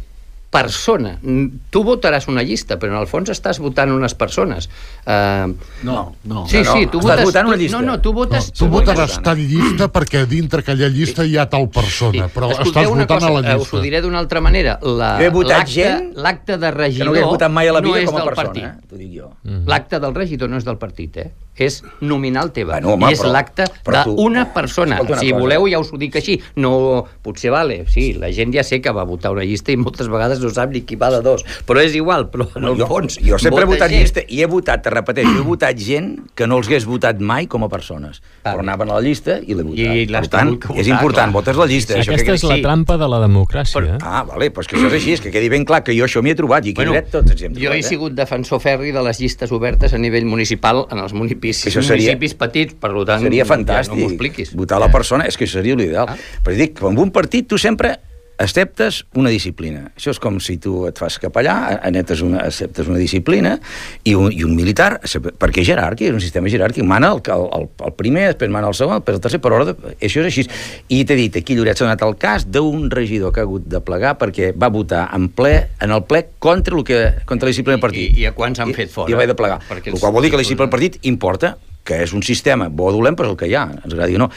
[0.54, 1.16] persona.
[1.20, 4.68] Mm, Tu votaràs una llista, però en el fons estàs votant unes persones.
[5.04, 5.50] Uh,
[5.82, 6.44] No, no.
[6.46, 7.24] sí, no, sí, tu estàs votes...
[7.26, 7.80] votant una llista.
[7.80, 8.52] No, no, tu No, votes...
[8.54, 12.70] tu votaràs votes- tal llista perquè dintre aquella llista hi ha tal persona, però Escolteu
[12.70, 13.76] estàs una votant cosa, a la eh, Us llista.
[13.76, 14.78] ho diré d'una altra manera.
[14.82, 17.80] La- he votat l'acte- gent L'acte de Que regidor no hagués votat mai a la
[17.80, 18.64] no vida és com a del persona, partit.
[18.64, 18.86] eh?
[18.88, 19.32] T'ho dic jo.
[19.66, 21.32] L'acte del regidor no és del partit, eh?
[21.56, 22.72] És nominal teva.
[22.80, 25.00] Bueno, home, és l'acte però tu- d'una persona.
[25.00, 25.38] Una Si cosa.
[25.40, 26.40] voleu, ja us ho dic així.
[26.56, 30.08] No, potser vale, sí, la gent ja sé que va votar una llista i moltes
[30.08, 31.44] vegades no sap ni qui va de dos.
[31.66, 33.18] Però és igual, però en el jo, fons...
[33.24, 34.00] jo sempre he vota votat gent.
[34.04, 37.46] llista i he votat, te repeteixo, he votat gent que no els hagués votat mai
[37.50, 38.20] com a persones.
[38.44, 39.78] Ah, però anaven a la llista i l'he votat.
[39.80, 41.36] I l'has per tant, tingut que votar, és important, clar.
[41.40, 41.94] votes la llista.
[41.98, 42.62] això Aquesta que és la sí.
[42.62, 43.80] trampa de la democràcia.
[43.80, 43.98] Però- eh?
[44.02, 46.22] Ah, vale, doncs que això és així, és que quedi ben clar que jo això
[46.22, 47.78] m'hi he trobat i aquí Bueno, dret tots ens hi hem jo trobat.
[47.78, 51.82] he sigut defensor ferri de les llistes obertes a nivell municipal en els municipis, Això
[51.82, 53.94] seria- municipis petits, per tant, seria ja fantàstic.
[53.94, 54.54] no m'ho expliquis.
[54.54, 56.08] Votar la persona, és que això seria l'ideal.
[56.08, 56.16] Ah.
[56.44, 57.96] Però dic que amb un partit tu sempre
[58.38, 59.90] acceptes una disciplina.
[59.96, 61.54] Això és com si tu et fas capellà,
[61.86, 63.56] anetes una, acceptes una disciplina,
[64.04, 65.00] i un, i un militar,
[65.38, 68.74] perquè és jeràrquic, és un sistema jeràrquic, mana el, el, el, primer, després mana el
[68.78, 70.46] segon, després el tercer, per ordre, això és així.
[70.88, 73.80] I t'he dit, aquí Lloret s'ha donat el cas d'un regidor que ha hagut de
[73.84, 77.76] plegar perquè va votar en ple, en el ple contra, el que, contra la disciplina
[77.78, 78.10] del partit.
[78.18, 79.10] I- i a quants han fet fora?
[79.10, 79.60] I, i va de plegar.
[79.84, 82.86] El qual vol dir que la disciplina del partit importa, que és un sistema bo
[82.88, 84.30] o dolent, però és el que hi ha, ens agradi o no.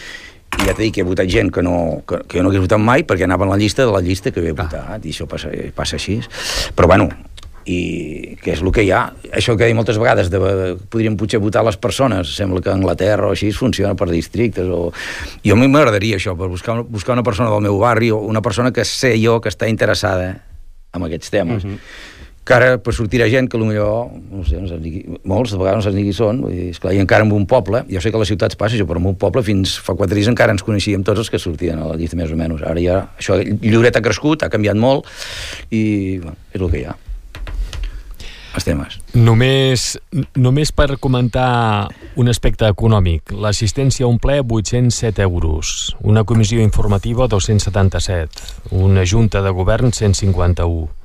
[0.58, 2.64] I ja t'he dit que he votat gent que, no, que, que jo no hagués
[2.64, 5.28] votat mai perquè anava en la llista de la llista que havia votat, i això
[5.30, 6.18] passa, passa així.
[6.76, 7.10] Però bueno,
[7.68, 9.02] i que és el que hi ha.
[9.36, 10.40] Això que he moltes vegades, de,
[10.90, 14.94] podríem potser votar les persones, sembla que a Anglaterra o així funciona per districtes, o...
[15.44, 18.42] Jo a mi m'agradaria això, per buscar, buscar una persona del meu barri, o una
[18.42, 20.32] persona que sé jo que està interessada
[20.96, 21.68] en aquests temes.
[21.68, 22.16] Uh -huh
[22.48, 23.82] que ara pues, sortirà gent que potser,
[24.32, 26.94] no sé, no qui, molts de vegades no saps ni qui són, vull dir, esclar,
[26.96, 29.10] i encara en un poble, jo sé que a les ciutats passa això, però en
[29.12, 31.98] un poble fins fa quatre dies encara ens coneixíem tots els que sortien a la
[32.00, 32.64] llista més o menys.
[32.64, 35.10] Ara ja, això, Lloret ha crescut, ha canviat molt,
[35.76, 35.84] i
[36.24, 36.96] bueno, és el que hi ha.
[38.58, 38.96] els temes.
[39.14, 39.84] Només,
[40.34, 43.36] només per comentar un aspecte econòmic.
[43.38, 45.94] L'assistència a un ple, 807 euros.
[46.02, 48.72] Una comissió informativa, 277.
[48.72, 50.97] Una junta de govern, 151.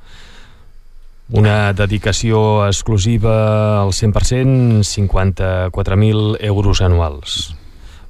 [1.33, 7.55] Una dedicació exclusiva al 100%, 54.000 euros anuals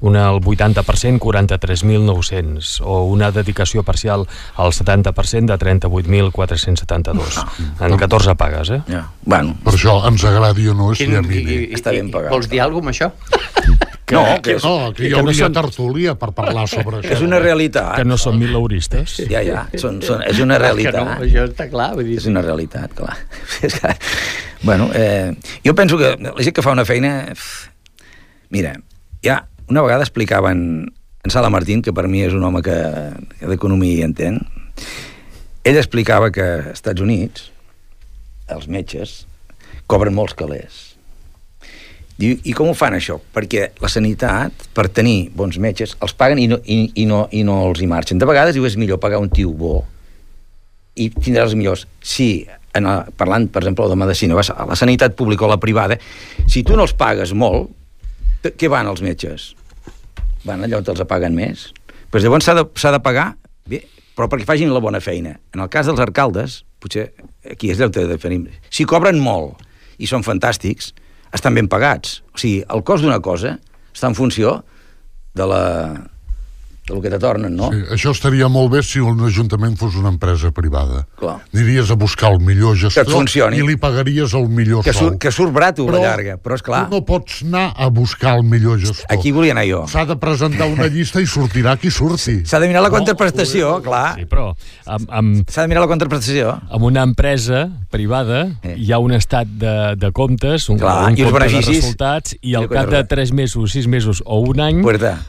[0.03, 4.25] una al 80%, 43.900, o una dedicació parcial
[4.59, 7.45] al 70% de 38.472.
[7.79, 8.81] En 14 pagues, eh?
[8.89, 9.05] Ja.
[9.23, 11.39] Bueno, Per això, ens agradi o no, és Quin- llamini.
[11.53, 12.31] i- i- Està ben i- pagat.
[12.35, 13.87] Vols dir alguna cosa amb això?
[14.13, 16.97] Que, No, que és- No, que hi que no hauria són- tertúlia per parlar sobre
[17.01, 17.11] això.
[17.15, 17.95] és una realitat.
[17.97, 19.15] que no són milauristes.
[19.29, 20.95] Ja, ja, són, són, és una Que realitat.
[21.03, 21.93] no, això està clar.
[21.95, 23.17] Vull dir, És una realitat, clar.
[23.63, 23.95] És que,
[24.61, 25.33] bueno, eh,
[25.65, 27.33] jo penso que la gent que fa una feina...
[28.49, 28.75] Mira,
[29.23, 32.75] ja una vegada explicaven en Sala Martín, que per mi és un home que,
[33.39, 34.41] que d'economia hi entén,
[35.63, 37.49] ell explicava que als Estats Units
[38.51, 39.25] els metges
[39.87, 40.92] cobren molts calés.
[42.21, 43.17] I, I com ho fan, això?
[43.33, 47.41] Perquè la sanitat, per tenir bons metges, els paguen i no, i, i no, i
[47.45, 48.21] no els hi marxen.
[48.21, 49.79] De vegades diu és millor pagar un tio bo
[50.93, 51.87] i tindràs els millors.
[52.05, 52.45] Si,
[52.77, 55.97] en la, parlant, per exemple, de medicina, vas a la sanitat pública o la privada,
[56.45, 57.71] si tu no els pagues molt,
[58.43, 59.53] què van els metges?
[60.45, 61.71] Van allà on els paguen més.
[62.11, 63.31] Pues llavors s'ha de, de pagar,
[63.65, 63.81] bé,
[64.13, 65.37] però perquè facin la bona feina.
[65.55, 67.09] En el cas dels alcaldes, potser
[67.49, 68.59] aquí és lloc de definir.
[68.69, 69.63] Si cobren molt
[69.97, 70.91] i són fantàstics,
[71.33, 72.21] estan ben pagats.
[72.33, 73.57] O sigui, el cost d'una cosa
[73.93, 74.59] està en funció
[75.37, 75.63] de la
[76.87, 77.69] del que te tornen, no?
[77.71, 81.05] Sí, això estaria molt bé si un ajuntament fos una empresa privada.
[81.19, 81.37] Clar.
[81.53, 83.23] Aniries a buscar el millor gestor
[83.55, 85.09] i li pagaries el millor Que, sou.
[85.09, 87.87] sur, que surt brato a la llarga, però és clar, Tu no pots anar a
[87.87, 89.05] buscar el millor gestor.
[89.09, 89.85] aquí volia anar jo.
[89.87, 92.41] S'ha de presentar una llista i sortirà qui surti.
[92.45, 94.15] S'ha de mirar la contraprestació, clar.
[94.19, 94.53] Sí, però
[94.85, 96.59] amb, amb, S'ha de mirar la contraprestació.
[96.69, 98.75] amb una empresa privada Eh.
[98.77, 102.55] hi ha un estat de, de comptes, un, Clar, un compte de resultats, i I
[102.55, 104.81] al el cap de- 3 mesos, 6 mesos o un any...
[104.81, 105.19] Puerta.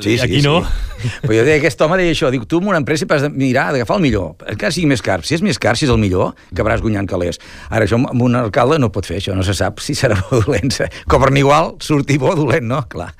[0.00, 0.60] Sí, sí, Aquí no.
[0.62, 1.10] Sí.
[1.22, 3.68] Però jo deia, aquest home deia això, diu, tu en una empresa has de mirar,
[3.74, 5.20] d'agafar el millor, encara sigui més car.
[5.26, 7.40] Si és més car, si és el millor, acabaràs guanyant calés.
[7.68, 10.38] Ara, això amb un alcalde no pot fer això, no se sap si serà bo
[10.40, 10.72] o dolent.
[11.10, 12.82] Cobren igual, surti bo o dolent, no?
[12.90, 13.12] Clar.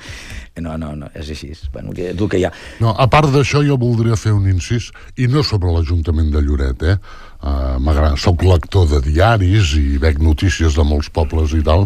[0.56, 1.50] No, no, no, és així.
[1.72, 2.50] Bueno, és el que hi ha.
[2.80, 4.88] No, a part d'això, jo voldria fer un incís,
[5.20, 6.96] i no sobre l'Ajuntament de Lloret, eh?
[7.36, 11.84] Uh, M'agrada, soc lector de diaris i veig notícies de molts pobles i tal.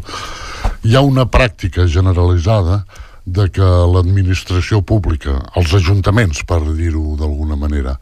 [0.87, 2.85] Hi ha una pràctica generalitzada
[3.31, 7.97] de que l'administració pública, els ajuntaments, per dir-ho d'alguna manera,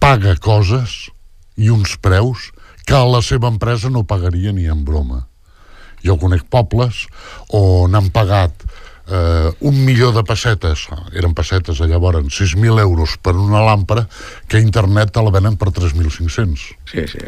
[0.00, 1.10] paga coses
[1.56, 2.50] i uns preus
[2.84, 5.22] que a la seva empresa no pagaria ni en broma.
[6.04, 7.06] Jo conec pobles
[7.56, 8.52] on han pagat
[9.08, 14.04] eh, un milió de pessetes, eren pessetes a llavors, 6.000 euros per una làmpara,
[14.48, 17.24] que a internet te la venen per 3.500, Sí, sí.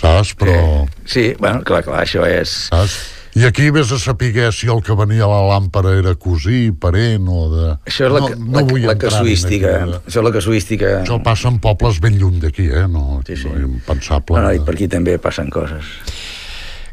[0.00, 0.32] saps?
[0.40, 2.54] Però, Sí, bueno, clar, clar, això és...
[2.72, 2.96] saps?
[3.34, 7.24] I aquí vés a saber si el que venia a la làmpara era cosí, parent
[7.32, 7.68] o de...
[7.88, 9.70] Això és la, no, no la, vull la entrar en casuística.
[9.78, 10.90] aquella- Això és la casuística.
[11.00, 12.84] Això passa en pobles ben lluny d'aquí, eh?
[12.92, 13.48] No, Sí, sí.
[13.48, 14.36] no impensable.
[14.36, 15.84] Bueno, i per aquí també passen coses.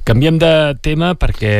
[0.07, 1.51] Canviem de tema perquè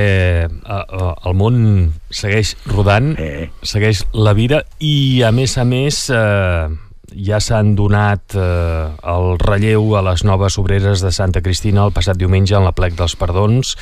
[0.47, 3.49] eh, eh, el món segueix rodant, Eh.
[3.61, 6.69] segueix la vida i, a més a més, eh,
[7.15, 12.17] ja s'han donat eh, el relleu a les noves obreres de Santa Cristina el passat
[12.19, 13.75] diumenge en la plec dels perdons.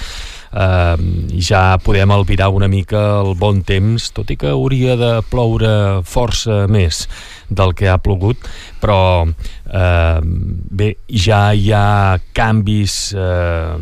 [0.52, 0.96] Eh,
[1.44, 6.66] ja podem albirar una mica el bon temps, tot i que hauria de ploure força
[6.72, 7.06] més
[7.50, 8.48] del que ha plogut,
[8.82, 13.78] però eh, bé, ja hi ha canvis eh,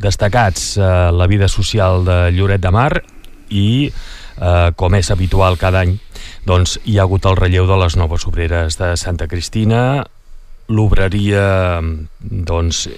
[0.00, 2.92] destacats a la vida social de Lloret de Mar
[3.50, 5.98] i, eh, com és habitual cada any,
[6.50, 10.02] doncs hi ha hagut el relleu de les noves obreres de Santa Cristina,
[10.70, 11.78] l'obreria,
[12.20, 12.88] doncs,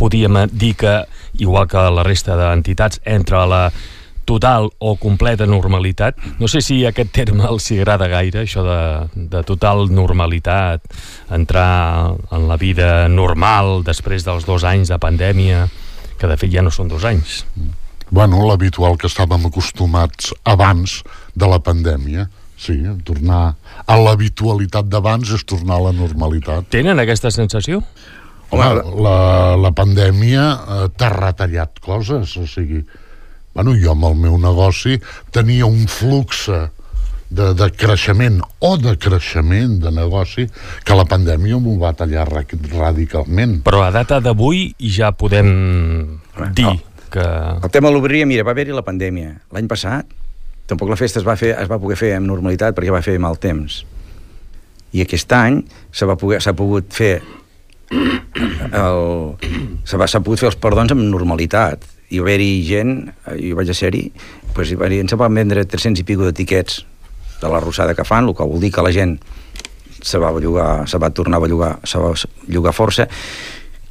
[0.00, 0.94] podíem dir que,
[1.40, 3.66] igual que la resta d'entitats, entre la
[4.24, 6.16] total o completa normalitat.
[6.40, 8.80] No sé si aquest terme els agrada gaire, això de,
[9.36, 10.84] de total normalitat,
[11.28, 15.66] entrar en la vida normal després dels dos anys de pandèmia,
[16.16, 17.42] que de fet ja no són dos anys.
[18.08, 21.02] Bueno, l'habitual que estàvem acostumats abans
[21.36, 22.28] de la pandèmia.
[22.64, 23.42] Sí, tornar
[23.84, 26.70] a l'habitualitat d'abans és tornar a la normalitat.
[26.72, 27.82] Tenen aquesta sensació?
[28.54, 28.68] Home,
[29.04, 29.16] la,
[29.60, 32.80] la pandèmia eh, t'ha retallat coses, o sigui...
[33.54, 34.96] Bueno, jo amb el meu negoci
[35.30, 40.48] tenia un flux de, de creixement o de creixement de negoci
[40.82, 42.42] que la pandèmia m'ho va tallar ra-
[42.72, 43.60] radicalment.
[43.66, 45.52] Però a data d'avui ja podem
[46.50, 46.74] dir no.
[47.14, 47.22] que...
[47.62, 49.36] El tema de l'obreria, mira, va haver-hi la pandèmia.
[49.54, 50.10] L'any passat,
[50.70, 53.18] tampoc la festa es va, fer, es va poder fer amb normalitat perquè va fer
[53.22, 53.82] mal temps.
[54.94, 55.62] I aquest any
[55.92, 57.18] s'ha pogut fer
[57.90, 59.34] el,
[59.84, 61.84] s'ha pogut fer els perdons amb normalitat.
[62.14, 62.96] I va haver-hi gent,
[63.26, 64.04] eh, jo vaig a ser-hi,
[64.54, 66.84] pues, hi ens van vendre 300 i pico de tiquets
[67.40, 69.18] de la rossada que fan, el que vol dir que la gent
[70.04, 72.12] se va bellugar, se va tornar a bellugar, se va
[72.46, 73.08] llogar força,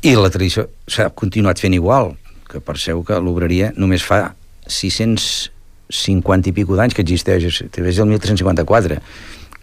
[0.04, 2.14] i la tradició s'ha continuat fent igual,
[2.50, 4.36] que penseu que l'obreria només fa
[5.94, 9.00] 650 i pico d'anys que existeix, des del 1354,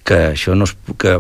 [0.07, 1.19] que això no es, que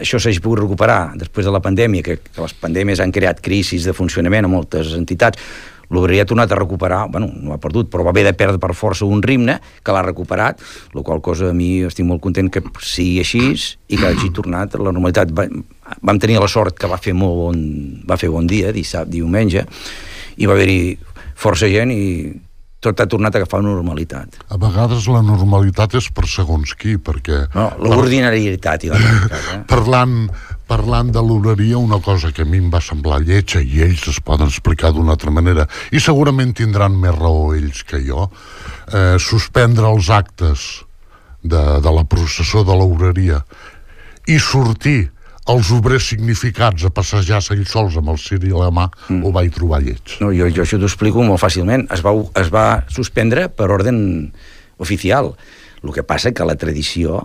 [0.00, 3.86] això s'hagi pogut recuperar després de la pandèmia, que, que les pandèmies han creat crisis
[3.88, 5.40] de funcionament a moltes entitats,
[5.86, 9.04] ha tornat a recuperar, bueno, no ha perdut, però va haver de perdre per força
[9.04, 10.60] un ritme que l'ha recuperat,
[10.92, 13.54] la qual cosa a mi estic molt content que sigui així
[13.88, 15.30] i que hagi tornat a la normalitat.
[15.30, 15.46] Va,
[16.02, 17.62] vam tenir la sort que va fer molt bon,
[18.08, 19.64] va fer bon dia, dissabte, diumenge,
[20.36, 20.98] i va haver-hi
[21.36, 22.34] força gent i
[22.86, 24.38] tot ha tornat a agafar una normalitat.
[24.48, 27.46] A vegades la normalitat és per segons qui, perquè...
[27.56, 29.48] No, l'ordinarietat i la normalitat.
[29.54, 29.58] Eh?
[29.72, 30.14] Parlant,
[30.70, 34.22] parlant de l'oreria, una cosa que a mi em va semblar lletja i ells es
[34.24, 38.28] poden explicar d'una altra manera, i segurament tindran més raó ells que jo,
[38.92, 40.66] eh, suspendre els actes
[41.42, 43.42] de, de la processó de l'oreria
[44.26, 45.12] i sortir
[45.52, 49.22] els obrers significats a passejar-se ells sols amb el ciri a la mà, mm.
[49.22, 50.18] ho vaig trobar lleig.
[50.22, 51.86] No, jo, jo això t'ho explico molt fàcilment.
[51.94, 53.94] Es va, es va suspendre per ordre
[54.82, 55.34] oficial.
[55.82, 57.24] El que passa que la tradició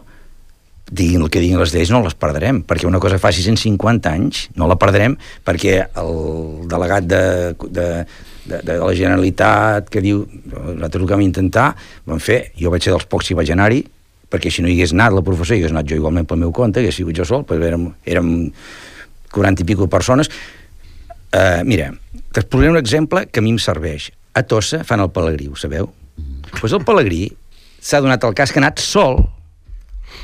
[0.91, 4.43] diguin el que diguin les lleis, no les perdrem, perquè una cosa fa 650 anys
[4.59, 5.15] no la perdrem
[5.47, 7.21] perquè el delegat de,
[7.63, 7.87] de,
[8.43, 11.69] de, de la Generalitat que diu, nosaltres el que vam intentar,
[12.09, 13.85] vam fer, jo vaig ser dels pocs que vaig anar-hi,
[14.31, 16.53] perquè si no hi hagués anat la professora, hi hagués anat jo igualment pel meu
[16.55, 18.31] compte, hagués sigut jo sol, perquè érem, érem
[19.35, 20.31] 40 i pico persones.
[21.31, 21.91] Uh, mira,
[22.35, 24.09] t'exposaré un exemple que a mi em serveix.
[24.35, 25.91] A Tossa fan el pelegrí, ho sabeu?
[26.15, 27.25] Doncs pues el pelegrí
[27.81, 29.21] s'ha donat el cas que ha anat sol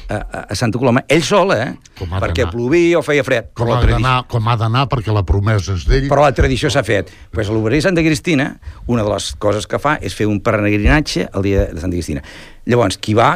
[0.09, 1.73] a, a Santa Coloma, ell sol, eh?
[1.97, 3.49] Perquè plovia o feia fred.
[3.57, 6.07] Com ha d'anar com ha d'anar perquè la promesa és d'ell.
[6.11, 7.11] però la tradició s'ha fet.
[7.33, 8.49] Pues a l'Obreria de Santa Cristina,
[8.87, 12.23] una de les coses que fa és fer un peregrinatge el dia de Santa Cristina.
[12.67, 13.33] Llavors, qui va,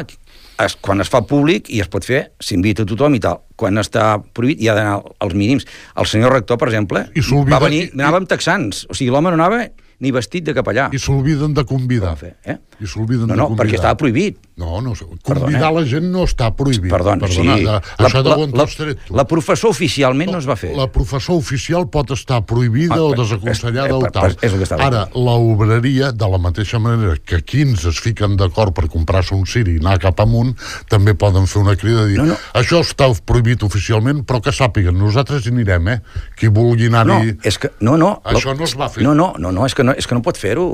[0.60, 3.40] es, quan es fa públic i es pot fer, s'invita a tothom i tal.
[3.58, 5.68] Quan està prohibit, hi ha d'anar als mínims.
[5.98, 8.84] El senyor rector, per exemple, I va venir, anava amb texans.
[8.90, 9.64] O sigui, l'home no anava
[10.02, 10.88] ni vestit de capellà.
[10.92, 12.16] I s'obliden de convidar.
[12.18, 12.58] Fer, eh?
[12.82, 13.66] I s'obliden No, de no, convidar.
[13.66, 14.38] perquè estava prohibit.
[14.56, 15.70] No, no, convidar Perdona.
[15.70, 16.90] la gent no està prohibit.
[16.90, 17.64] Perdona, Perdona, sí.
[17.64, 18.66] de, La, això de la, la,
[19.06, 19.14] tu.
[19.16, 20.74] la professor oficialment no es va fer.
[20.76, 24.22] La professor oficial pot estar prohibida Ah, o desaconsellada és- o eh, tal.
[24.22, 28.74] però és el que Ara, l'obreria, de la mateixa manera que 15 es fiquen d'acord
[28.74, 30.54] per comprar-se un ciri i anar cap amunt,
[30.88, 32.36] també poden fer una crida de dir No, no.
[32.54, 35.98] això està prohibit oficialment, però que sàpiguen, nosaltres hi anirem, eh?
[36.38, 37.36] Qui vulgui No, anar-hi...
[37.42, 38.20] és que, no, no.
[38.24, 39.02] Això no es va fer.
[39.02, 40.68] No, no, no, no és, que no és que no pot fer-ho.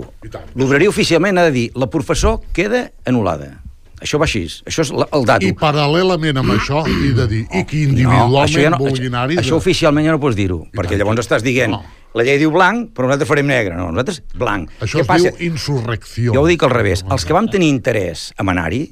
[0.57, 3.59] L'obreria oficialment ha de dir la professor queda anul·lada.
[3.99, 5.45] Això va així, això és la- el dato.
[5.47, 9.01] I paral·lelament amb això, i de dir, i qui individualment no, això ja no, vulgui
[9.03, 9.37] això, anar-hi...
[9.43, 11.01] això oficialment ja no pots dir-ho, perquè tant.
[11.03, 11.81] llavors estàs dient No.
[12.15, 13.75] la llei diu blanc, però nosaltres farem negre.
[13.75, 14.71] No, nosaltres blanc.
[14.81, 15.31] Això Què es passa?
[15.35, 16.33] diu insurrecció.
[16.33, 17.03] Jo ho dic al revés.
[17.11, 18.85] Els que vam tenir interès a anar-hi,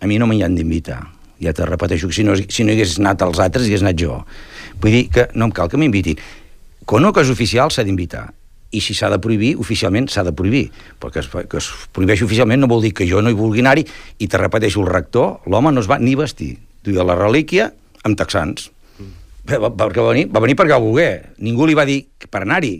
[0.00, 1.02] a mi no m'hi han d'invitar.
[1.40, 3.82] Ja te repeteixo que si no, si no hi hagués anat els altres, hi hagués
[3.84, 4.24] anat jo.
[4.80, 6.16] Vull dir que no em cal que m'invitin.
[6.88, 8.32] Quan una cosa oficial s'ha d'invitar.
[8.70, 10.66] I si s'ha de prohibir, oficialment s'ha de prohibir.
[11.00, 13.86] Perquè es, que es prohibeixi oficialment no vol dir que jo no hi vulgui anar-hi.
[14.20, 16.56] I te repeteixo, el rector, l'home no es va ni vestir.
[16.84, 17.70] Duia la relíquia
[18.04, 18.68] amb texans.
[19.48, 21.08] Bé, va, perquè va venir, va venir perquè ho volgué.
[21.40, 22.76] Ningú li va dir que per anar-hi.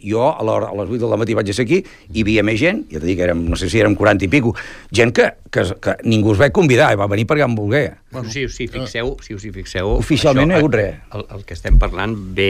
[0.00, 1.82] Jo a, a les 8 del matí vaig ser aquí,
[2.12, 4.28] hi havia més gent, ja t'he dit que érem, no sé si érem 40 i
[4.32, 4.54] pico,
[4.96, 7.82] gent que, que, que ningú es va convidar, i va venir perquè em volgué.
[8.12, 9.90] Bueno, si us hi fixeu, si us hi fixeu...
[10.00, 11.02] Oficialment no hi ha hagut el- res.
[11.18, 12.48] El, el que estem parlant ve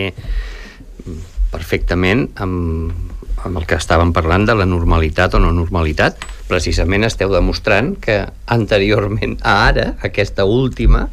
[1.50, 2.92] perfectament amb,
[3.44, 6.18] amb el que estàvem parlant de la normalitat o no normalitat.
[6.50, 8.20] Precisament esteu demostrant que
[8.52, 11.08] anteriorment a ara, aquesta última,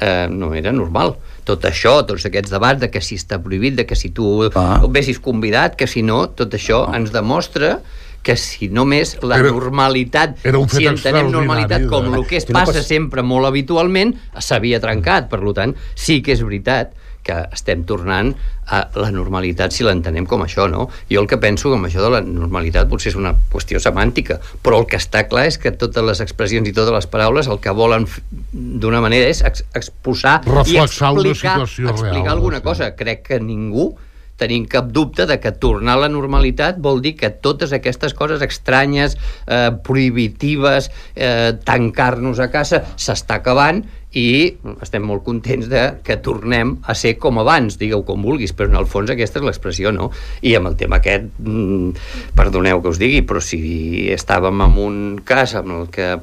[0.00, 1.16] eh, no era normal.
[1.44, 4.80] Tot això, tots aquests debats de que si està prohibit, de que si tu Ah.
[4.88, 7.80] vessis convidat, que si no, tot això ens demostra
[8.22, 12.38] que si només la Era- normalitat, era un fet si entenem normalitat com el que
[12.38, 15.28] es passa sempre molt habitualment, s'havia trencat.
[15.28, 16.94] Per tant, sí que és veritat
[17.24, 18.34] que estem tornant
[18.70, 20.86] a la normalitat si l'entenem com això, no?
[21.10, 24.82] Jo el que penso amb això de la normalitat potser és una qüestió semàntica, però
[24.82, 27.74] el que està clar és que totes les expressions i totes les paraules el que
[27.76, 28.06] volen
[28.52, 32.68] d'una manera és ex exposar i Reflexar una explicar, situació explicar real, alguna sí.
[32.68, 32.90] cosa.
[32.96, 33.92] Crec que ningú
[34.40, 38.42] tenim cap dubte de que tornar a la normalitat vol dir que totes aquestes coses
[38.42, 46.16] estranyes, eh, prohibitives, eh, tancar-nos a casa, s'està acabant i estem molt contents de que
[46.22, 49.90] tornem a ser com abans, digueu com vulguis, però en el fons aquesta és l'expressió,
[49.92, 50.10] no?
[50.42, 51.90] I amb el tema aquest, mm,
[52.38, 56.14] perdoneu que us digui, però si estàvem en un cas amb el que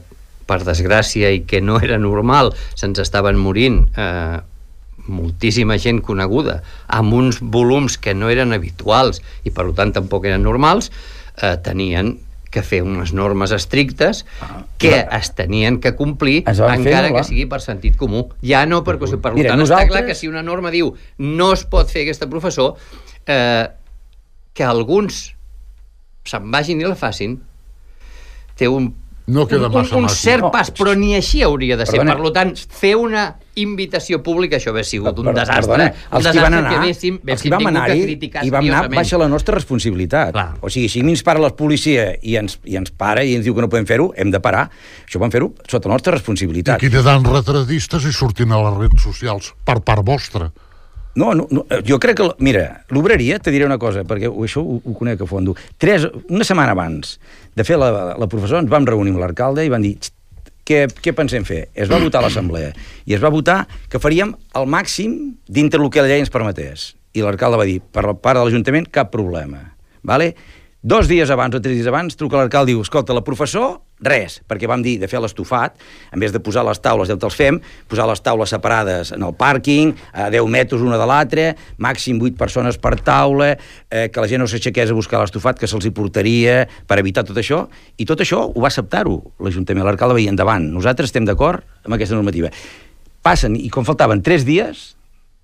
[0.47, 4.39] per desgràcia i que no era normal, se'ns estaven morint eh,
[5.11, 10.43] moltíssima gent coneguda, amb uns volums que no eren habituals i per tant tampoc eren
[10.47, 10.91] normals,
[11.41, 12.15] eh, tenien
[12.51, 17.23] que fer unes normes estrictes Ah, que es tenien que complir fer, encara no, que
[17.23, 18.25] sigui per sentit comú.
[18.43, 19.21] Ja no per qüestió.
[19.23, 22.03] Per Mira, tant, nosaltres- està clar que si una norma diu no es pot fer
[22.03, 22.75] aquesta professor,
[23.25, 23.67] eh,
[24.53, 25.33] que alguns
[26.27, 27.39] se'n vagin i la facin,
[28.59, 28.95] té un
[29.27, 30.51] No queda un, massa un, un cert No.
[30.51, 32.01] pas, però ni així hauria de ser.
[32.01, 32.17] Perdona.
[32.19, 35.61] Per tant, fer una invitació pública, això hauria sigut un desastre.
[35.61, 38.01] perdona, un els que van desastre anar, que haguéssim, els que vam tingut anar que
[38.03, 40.31] criticar i vam anar baixa la nostra responsabilitat.
[40.31, 40.47] Clar.
[40.61, 43.35] O sigui, si a mi ens para la policia i ens, i ens para i
[43.35, 44.69] ens diu que no podem fer-ho, hem de parar.
[45.07, 46.79] Això vam fer-ho sota la nostra I responsabilitat.
[46.79, 50.51] quedant retradistes i sortint a les redes socials per part vostra.
[51.15, 52.29] No, no, no, jo crec que...
[52.39, 55.55] Mira, l'obreria, te diré una cosa, perquè això ho, ho conec a fondo.
[55.77, 57.17] Tres, una setmana abans
[57.53, 60.13] de fer la, la professora, ens vam reunir amb l'alcalde i van dir "Xt,
[60.67, 61.65] què, què pensem fer?
[61.73, 62.71] Es va votar a l'assemblea
[63.05, 66.91] i es va votar que faríem el màxim dintre el que la llei ens permetés.
[67.17, 69.63] I l'alcalde va dir, per la part de l'Ajuntament, cap problema.
[70.07, 70.31] Vale?
[70.81, 74.39] Dos dies abans o tres dies abans truca l'alcalde i diu, escolta, la professor, res,
[74.49, 75.77] perquè vam dir de fer l'estofat,
[76.11, 79.35] en vez de posar les taules ja te'ls fem, posar les taules separades en el
[79.37, 81.49] pàrquing, a 10 metres una de l'altra,
[81.81, 83.53] màxim 8 persones per taula,
[83.89, 87.25] eh, que la gent no s'aixequés a buscar l'estofat, que se'ls hi portaria per evitar
[87.27, 91.63] tot això, i tot això ho va acceptar-ho l'Ajuntament, l'alcalde dir endavant, nosaltres estem d'acord
[91.85, 92.49] amb aquesta normativa.
[93.21, 94.91] Passen, i com faltaven 3 dies,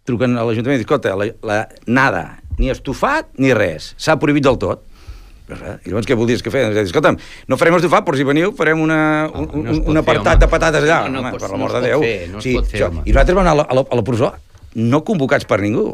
[0.08, 2.24] truquen a l'Ajuntament i diuen, escolta, la, la, nada,
[2.58, 4.87] ni estofat ni res, s'ha prohibit del tot.
[5.48, 6.74] Res, I llavors què voldries que fem?
[6.82, 7.18] Escolta'm,
[7.48, 10.42] no farem estofat, però si veniu farem una, un, no un, un fer, apartat home.
[10.44, 11.00] de patates allà.
[11.08, 12.02] No, no home, pots- per no l'amor es de Déu.
[12.02, 13.02] fer, no pot fer, home.
[13.06, 14.34] I nosaltres vam anar a la, a la, a la presó
[14.76, 15.86] no convocats per ningú.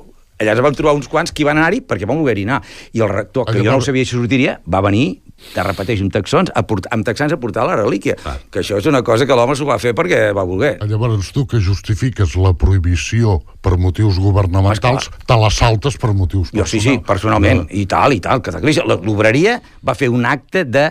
[0.42, 2.62] Allà ens vam trobar uns quants que hi van anar-hi perquè vam voler-hi anar.
[2.94, 5.22] I el rector, que Allò jo no ho sabia si sortiria, va venir,
[5.54, 8.16] te repeteix, amb texans, a port, amb texans a portar la relíquia.
[8.52, 10.78] Que això és una cosa que l'home s'ho va fer perquè va voler.
[10.90, 16.64] Llavors tu que justifiques la prohibició per motius governamentals, te la saltes per motius Jo
[16.64, 16.72] personals.
[16.72, 18.56] sí, sí, personalment, i tal, i tal, que
[18.88, 20.90] l'obreria va fer un acte de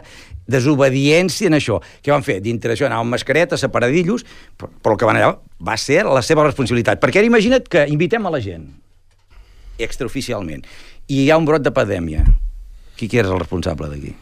[0.52, 1.80] desobediència en això.
[2.02, 2.40] Què van fer?
[2.44, 4.24] Dintre d'això anaven mascareta, separadillos,
[4.58, 5.32] però, però el que van allà
[5.62, 7.00] va ser la seva responsabilitat.
[7.02, 8.66] Perquè ara imagina't que invitem a la gent,
[9.78, 10.64] extraoficialment,
[11.08, 12.24] i hi ha un brot de pandèmia.
[12.98, 14.12] Qui qui és el responsable d'aquí?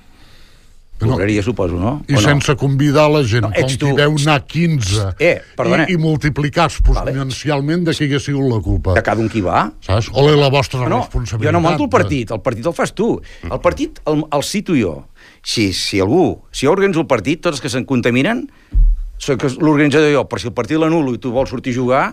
[1.00, 1.14] No.
[1.14, 2.02] L'obreria, suposo, no?
[2.08, 2.20] I O no?
[2.20, 5.86] sense convidar la gent, No, com qui veu anar 15 Eh, perdona.
[5.88, 8.92] i, i multiplicar exponencialment de qui hagués sigut la culpa.
[8.98, 9.72] De cada un qui va.
[9.80, 10.10] Saps?
[10.12, 11.46] Ole la vostra No, responsabilitat.
[11.48, 13.18] jo no monto el partit, el partit el fas tu.
[13.50, 15.06] El partit el, el cito jo.
[15.42, 18.50] Si, si algú, si jo organitzo el partit, tots els que se'n contaminen,
[19.16, 22.04] soc l'organitzador jo, però si el partit l'anulo i tu vols sortir a jugar,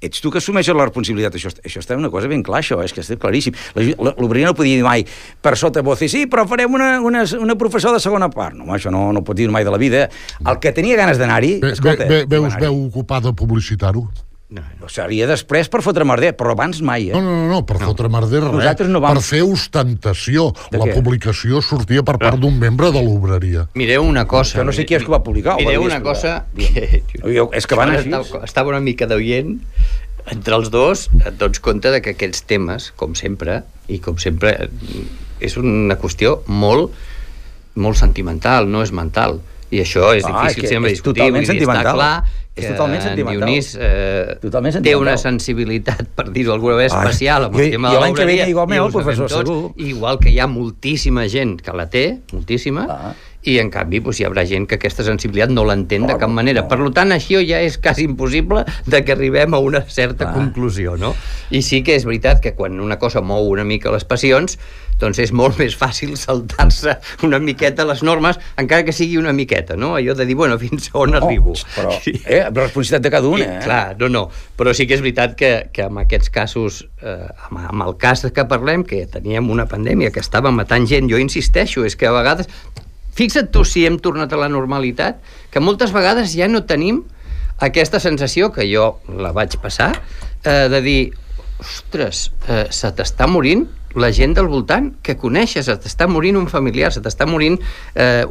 [0.00, 1.34] ets tu que assumeixes la responsabilitat.
[1.36, 3.54] Això, això està una cosa ben clar, això, és que està claríssim.
[3.74, 5.04] La- L'Obrera no podia dir mai
[5.42, 8.54] per sota voz, sí, però farem una, una, una professora de segona part.
[8.56, 10.08] No, això no, no pot dir mai de la vida.
[10.46, 12.08] El que tenia ganes d'anar-hi, Ve, ve, escolta...
[12.08, 14.06] ve, va veus, veu ocupat de publicitar-ho?
[14.50, 14.88] No, no.
[14.90, 17.12] Seria després per fotre merder, però abans mai, eh?
[17.14, 17.86] No, no, no, no per no.
[17.86, 18.52] fotre merder res.
[18.56, 20.48] Nosaltres no vam- Per fer ostentació.
[20.72, 20.94] De La què?
[20.96, 23.68] publicació sortia per part d'un membre de l'obreria.
[23.78, 24.58] Mireu una cosa.
[24.58, 27.02] Que no sé qui és que va publicar, o va Mireu una cosa que...
[27.22, 28.10] Jo- és que van així.
[28.10, 29.60] Estava, estava una mica d'oient
[30.30, 34.68] entre els dos et dones compte de que aquests temes, com sempre, i com sempre,
[35.40, 36.90] és una qüestió molt,
[37.74, 39.38] molt sentimental, no és mental.
[39.70, 41.20] I això és Ah, difícil és que sempre és discutir.
[41.22, 41.86] totalment vull dir, sentimental.
[41.86, 42.24] Està clar
[42.56, 43.46] És que totalment en sentimental.
[43.46, 45.00] Dionís eh, Totalment té sentimental.
[45.02, 48.14] una sensibilitat, per dir-ho d'alguna manera, Ai, especial amb jo- el tema jo de l'any
[48.14, 48.42] que ve l'obreria.
[48.42, 49.72] hi ha igual i meu, ho sabem professor, tots, segur.
[49.76, 53.14] Igual que hi ha moltíssima gent que la té, moltíssima, Ah.
[53.48, 56.62] I en canvi doncs, hi haurà gent que aquesta sensibilitat no l'entén de cap manera.
[56.62, 56.68] no.
[56.68, 60.34] Per tant, això ja és quasi impossible de que arribem a una certa Clar.
[60.34, 61.14] conclusió, no?
[61.50, 64.58] I sí que és veritat que quan una cosa mou una mica les passions,
[65.00, 69.74] doncs és molt més fàcil saltar-se una miqueta les normes, encara que sigui una miqueta,
[69.76, 69.94] no?
[69.96, 71.54] Allò de dir, bueno, fins on arribo.
[71.76, 72.12] Però, Sí.
[72.26, 73.58] eh, la responsabilitat de cada un, I, eh?
[73.64, 74.26] Clar, no, no.
[74.58, 78.26] Però sí que és veritat que, que en aquests casos, eh, amb, amb el cas
[78.34, 82.12] que parlem, que teníem una pandèmia que estava matant gent, jo insisteixo, és que a
[82.12, 82.52] vegades...
[83.16, 87.02] Fixa't tu si hem tornat a la normalitat, que moltes vegades ja no tenim
[87.60, 89.92] aquesta sensació, que jo la vaig passar,
[90.44, 91.00] eh, de dir,
[91.60, 96.46] ostres, eh, se t'està morint la gent del voltant que coneixes, se t'està morint un
[96.48, 97.56] familiar, se t'està morint
[97.94, 98.24] eh,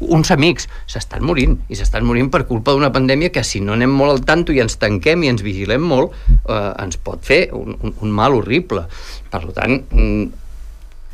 [0.00, 3.90] uns amics, s'estan morint, i s'estan morint per culpa d'una pandèmia que si no anem
[3.90, 6.14] molt al tanto i ens tanquem i ens vigilem molt,
[6.46, 8.86] eh, ens pot fer un, un, un mal horrible.
[9.32, 10.28] Per tant, mm,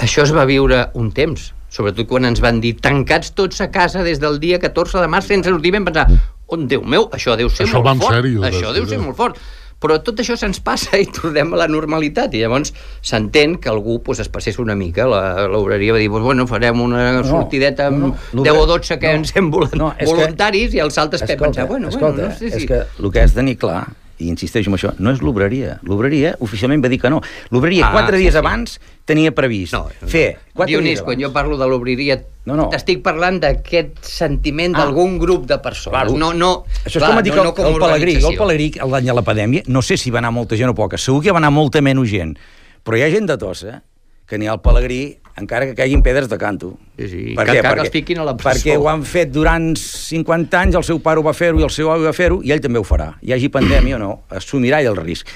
[0.05, 4.03] això es va viure un temps, sobretot quan ens van dir tancats tots a casa
[4.03, 6.09] des del dia 14 de març sense sortir, vam pensar,
[6.49, 9.37] on Déu meu, això deu ser Això molt fort, sèrio, això deu ser molt fort
[9.79, 14.01] però tot això se'ns passa i tornem a la normalitat i llavors s'entén que algú
[14.03, 17.87] pues, es passés una mica la- l'obreria va dir, pues, bueno, farem una No, sortideta
[17.87, 20.75] amb no, no, 10 o 12 que no, ens hem volen, no, és que- voluntaris
[20.75, 22.67] i els altres que Escolta, pensar, bueno, escolta, bueno, no sé és si...
[22.67, 23.87] que el que has de tenir clar
[24.19, 25.79] i insisteixo en això, no és l'obreria.
[25.87, 27.21] L'obreria oficialment va dir que no.
[27.51, 28.39] L'obreria, Ah, quatre sí, dies sí.
[28.39, 32.69] abans, tenia previst No, fer quatre Dionís, dies quan jo parlo de l'obriria, No, no.
[32.73, 34.81] t'estic parlant d'aquest sentiment Ah.
[34.85, 35.95] d'algun grup de persones.
[35.95, 36.17] Claro.
[36.19, 39.05] No, no, Això és com a dir que el, com el Pelegrí, el Pelegrí, l'any
[39.07, 41.39] de la pandèmia, no sé si va anar molta gent o poca, segur que va
[41.39, 42.37] anar molta menys gent,
[42.85, 43.83] però hi ha gent de tossa
[44.27, 46.75] que n'hi ha al Pelegrí, encara que caiguin pedres de canto.
[46.99, 47.63] Sí, sí, Per que què?
[47.63, 48.59] Perquè- fiquin a la presó.
[48.59, 51.71] Perquè ho han fet durant 50 anys, el seu pare ho va fer-ho i el
[51.71, 53.15] seu avi va fer-ho, i ell també ho farà.
[53.23, 55.29] Hi hagi pandèmia o no, assumirà ell el risc.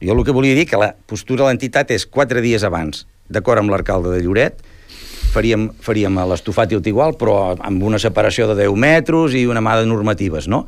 [0.00, 3.60] Jo el que volia dir que la postura de l'entitat és quatre dies abans, d'acord
[3.60, 4.62] amb l'alcalde de Lloret,
[5.34, 9.60] faríem, faríem l'estofat i el igual, però amb una separació de 10 metres i una
[9.60, 10.66] mà de normatives, no?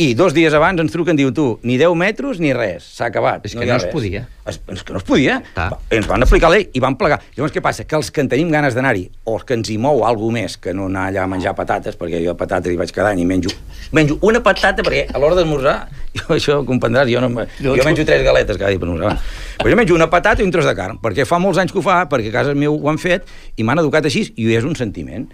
[0.00, 3.44] I dos dies abans ens truquen, diu tu, ni 10 metres ni res, s'ha acabat.
[3.46, 3.92] És que ha no es res.
[3.92, 4.22] podia.
[4.48, 5.36] Es, és que no es podia.
[5.54, 5.68] Ah.
[5.92, 7.20] Ens van aplicar la i van plegar.
[7.36, 7.84] Llavors, què passa?
[7.86, 10.56] Que els que en tenim ganes d'anar-hi, o els que ens hi mou alguna més
[10.58, 13.28] que no anar allà a menjar patates, perquè jo patates hi vaig cada any i
[13.28, 13.52] menjo,
[13.92, 15.76] menjo una patata, perquè a l'hora d'esmorzar,
[16.18, 18.88] jo això ho comprendràs, jo, no, me- No, jo menjo tres galetes cada dia per
[18.88, 19.14] esmorzar.
[19.60, 21.78] Però jo menjo una patata i un tros de carn, perquè fa molts anys que
[21.78, 23.28] ho fa, perquè a casa meu ho han fet,
[23.60, 25.28] i m'han educat així, i és un sentiment.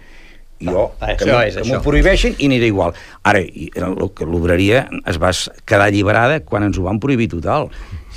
[0.59, 2.93] Jo, Ah, que que m'ho prohibeixen i aniré igual.
[3.23, 5.31] Ara, que l'obreria es va
[5.65, 7.69] quedar alliberada quan ens ho van prohibir total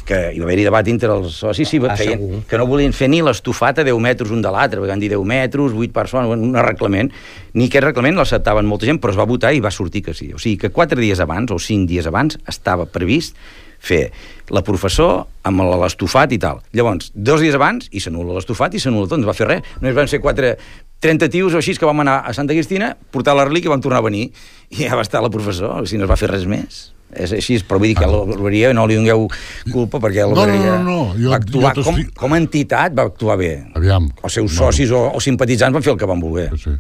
[0.03, 2.41] que hi va haver-hi debat entre els socis si Ah, feien, segur.
[2.51, 5.23] que no volien fer ni l'estofat a 10 metres un de l'altre, van dir 10
[5.25, 7.13] metres, 8 persones, un reglament,
[7.55, 10.33] ni aquest reglament l'acceptaven molta gent, però es va votar i va sortir que sí.
[10.35, 13.37] O sigui que 4 dies abans o 5 dies abans estava previst
[13.83, 14.05] fer
[14.53, 16.61] la professor amb l'estofat i tal.
[16.77, 19.69] Llavors, dos dies abans, i s'anul·la l'estofat i s'anul·la tot, no va fer res.
[19.81, 20.55] Només van ser quatre,
[21.03, 23.83] 30 tios o així que vam anar a Santa Cristina, portar la relíquia i vam
[23.83, 24.29] tornar a venir.
[24.71, 26.83] I ja va estar la professor, o sigui, no es va fer res més.
[27.13, 29.27] És així, però vull dir que l'obreria no li dongueu
[29.73, 33.05] culpa perquè no, l'obreria no, no, jo- va actuar jo com, com a entitat, va
[33.11, 33.51] actuar bé.
[33.77, 34.07] Aviam.
[34.25, 34.63] Els seus No.
[34.71, 36.47] socis o, o simpatitzants van fer el que van voler.
[36.57, 36.73] Sí.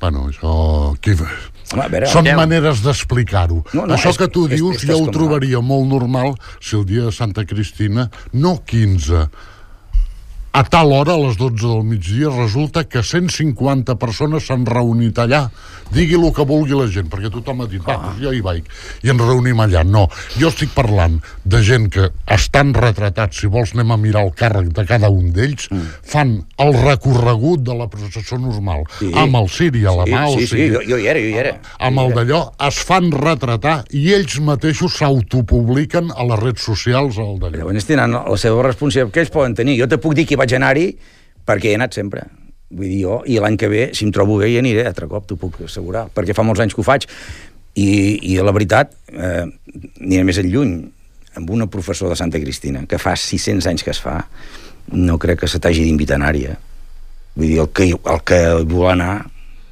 [0.00, 0.94] Bueno, això...
[1.00, 1.12] Qui...
[1.70, 2.40] Home, a veure, Són aviam.
[2.40, 3.60] maneres d'explicar-ho.
[3.76, 6.74] No, no, Això és- que tu és- dius és jo ho trobaria molt normal si
[6.76, 9.28] el dia de Santa Cristina, no 15,
[10.52, 15.44] a tal hora, a les 12 del migdia, resulta que 150 persones s'han reunit allà.
[15.90, 18.66] Digui el que vulgui la gent, perquè tothom ha dit, va, doncs jo hi vaig,
[19.02, 19.82] i ens reunim allà.
[19.86, 20.04] No,
[20.38, 24.72] jo estic parlant de gent que estan retratats, si vols anem a mirar el càrrec
[24.74, 25.88] de cada un d'ells, mm.
[26.12, 29.10] fan el recorregut de la processó normal, Sí.
[29.14, 31.20] amb el ciri a la sí, mà, sí, o sí, sigui, jo, jo hi era,
[31.22, 31.54] jo hi era.
[31.78, 37.38] amb el d'allò, es fan retratar i ells mateixos s'autopubliquen a les redes socials el
[37.38, 37.64] d'allò.
[37.64, 39.78] Llavors tenen la seva responsabilitat que ells poden tenir.
[39.80, 40.90] Jo te puc dir que vaig anar-hi
[41.46, 42.26] perquè he anat sempre.
[42.70, 45.26] Vull dir, jo, i l'any que ve, si em trobo bé, hi aniré altre cop,
[45.26, 47.06] t'ho puc assegurar, perquè fa molts anys que ho faig.
[47.78, 47.90] I,
[48.30, 49.44] i la veritat, eh,
[50.02, 50.74] aniré més enlluny,
[51.38, 54.16] amb una professor de Santa Cristina, que fa 600 anys que es fa,
[54.94, 56.56] no crec que se t'hagi d'invitar a anar-hi, eh?
[57.36, 59.12] Vull dir, el que, el que vol anar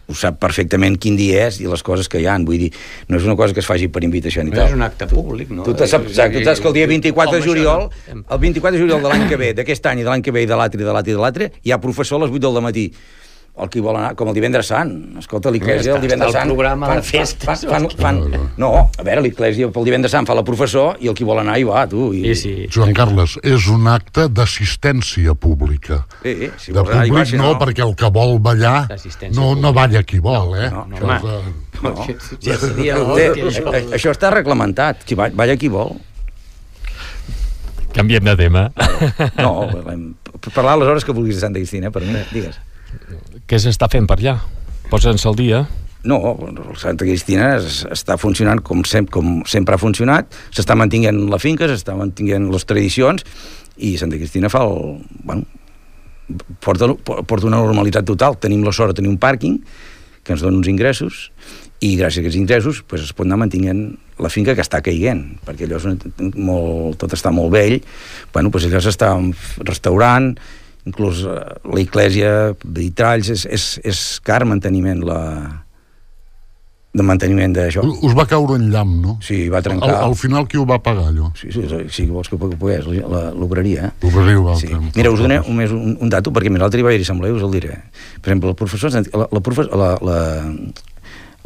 [0.09, 2.47] ho sap perfectament quin dia és i les coses que hi han.
[2.49, 2.71] Vull dir,
[3.09, 4.69] no és una cosa que es faci per invitació ni No tal.
[4.71, 5.63] és un acte públic, no?
[5.67, 8.83] Tu, te saps, exacte, tu saps que el dia 24 de juliol, el 24 de
[8.83, 10.81] juliol de l'any que ve, d'aquest any i de l'any que ve i de l'altre,
[10.81, 12.87] i de l'altre, i de l'altre, hi ha professor a les 8 del matí
[13.63, 14.91] el qui vol anar, com el divendres sant.
[15.19, 16.53] Escolta, l'Iglésia el divendres està el sant...
[16.55, 17.45] programa de festes.
[17.45, 21.11] Fan, fan, fan, fan, no, a veure, l'Iglésia pel divendres sant fa la professor i
[21.11, 22.11] el qui vol anar hi va, tu.
[22.15, 22.55] I, Sí, sí.
[22.75, 26.03] Joan Carles, és un acte d'assistència pública.
[26.23, 28.87] Sí, si de hi va, públic si no, perquè el que vol ballar
[29.35, 30.71] no, no balla qui vol, eh?
[30.71, 31.17] no, no, Això home.
[31.17, 31.93] és de- No.
[32.43, 34.11] Ja seria Té, l'hòstia, això.
[34.11, 35.93] està reglamentat, qui va, balla qui vol.
[37.95, 38.65] Canviem de tema.
[39.39, 39.53] No,
[40.55, 42.59] parlar les hores que vulguis de Santa Cristina, per mi, digues.
[43.49, 44.35] Què s'està fent per allà?
[44.91, 45.63] Posa'ns al dia.
[46.09, 46.19] No,
[46.79, 51.67] Santa Cristina es, està funcionant com, sem com sempre ha funcionat, s'està mantinguent la finca,
[51.69, 53.25] s'està mantinguent les tradicions,
[53.79, 55.01] i Santa Cristina fa el...
[55.25, 55.49] Bueno,
[56.61, 58.37] porta, porta una normalitat total.
[58.37, 59.57] Tenim la sort de tenir un pàrquing
[60.25, 61.29] que ens dona uns ingressos
[61.81, 63.83] i gràcies a aquests ingressos pues, es pot anar mantinguent
[64.21, 67.79] la finca que està caiguent, perquè allò és molt, tot està molt vell,
[68.35, 69.13] bueno, pues allò s'està
[69.63, 70.33] restaurant,
[70.89, 72.35] inclús eh, la iglesia,
[72.65, 75.21] vitralls, és, és, és car manteniment la,
[76.99, 77.83] de manteniment d'això.
[78.03, 79.13] Us va caure un llamp, no?
[79.23, 79.91] Sí, va Al, trencar.
[80.03, 81.29] al final qui ho va pagar, allò?
[81.39, 83.93] Sí, sí, sí, sí, vols que ho pogués, la- l'obreria, eh?
[84.03, 84.73] L'obreriu va Sí.
[84.97, 87.37] Mira, us dono un, més un, un dato, perquè més l'altre hi va haver-hi assemblea,
[87.37, 87.77] us el diré.
[88.21, 90.19] Per exemple, el professor, la, la, la, la,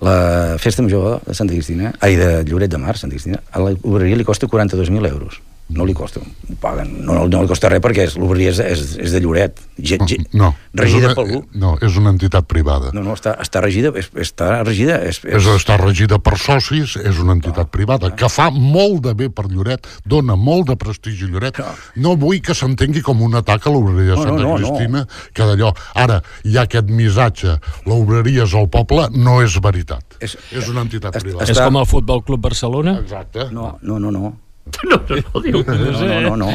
[0.03, 4.17] la festa major de Santa Cristina, ai, de Lloret de Mar, Santa Cristina, a l'obreria
[4.17, 5.43] li costa 42.000 euros.
[5.73, 7.05] No li costa, ho paguen.
[7.07, 9.99] No, no, no li costa res perquè és- l'obreria és, és, és de Lloret, ge,
[10.07, 11.41] ge, No, regida és una, per algú.
[11.55, 12.91] No, és una entitat privada.
[12.93, 14.99] No, no, està, està regida, és, està regida...
[15.03, 19.31] És, És, està regida per socis, és una entitat privada, que fa molt de bé
[19.31, 21.59] per Lloret, dona molt de prestigi a Lloret.
[21.97, 24.69] No vull que s'entengui com un atac a l'obreria de No, no, Santa no, no.
[24.69, 25.73] Cristina, que d'allò...
[25.95, 27.57] Ara, hi ha aquest missatge,
[27.87, 30.19] l'obreria és el poble, no és veritat.
[30.21, 31.45] És- És, una entitat privada.
[31.47, 32.99] Està- És com el Futbol Club Barcelona?
[33.01, 33.49] Exacte.
[33.53, 34.37] No, no, no, no.
[34.89, 35.63] No, no, no, diu.
[35.67, 36.07] No sé.
[36.09, 36.51] No, no, no.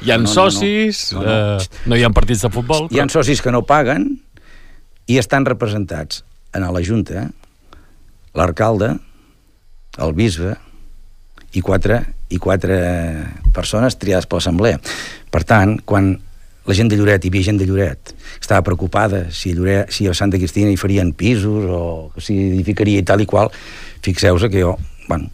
[0.00, 0.32] Hi ha No, no, no.
[0.32, 1.58] socis, No, no, no.
[1.60, 2.88] Eh, no hi ha partits de futbol.
[2.90, 4.08] Hi ha socis que no paguen
[5.10, 7.28] i estan representats en la Junta
[8.34, 8.94] l'alcalde,
[9.98, 10.54] el bisbe
[11.52, 12.00] i quatre,
[12.30, 12.76] i quatre
[13.54, 14.78] persones triades per l'Assemblea.
[15.30, 16.12] Per tant, quan
[16.68, 20.06] la gent de Lloret, hi havia gent de Lloret, estava preocupada si a, Lloret, si
[20.06, 21.82] a Santa Cristina hi farien pisos o
[22.22, 23.50] si edificaria i tal i qual,
[24.04, 24.76] fixeu-vos que jo,
[25.08, 25.30] bueno,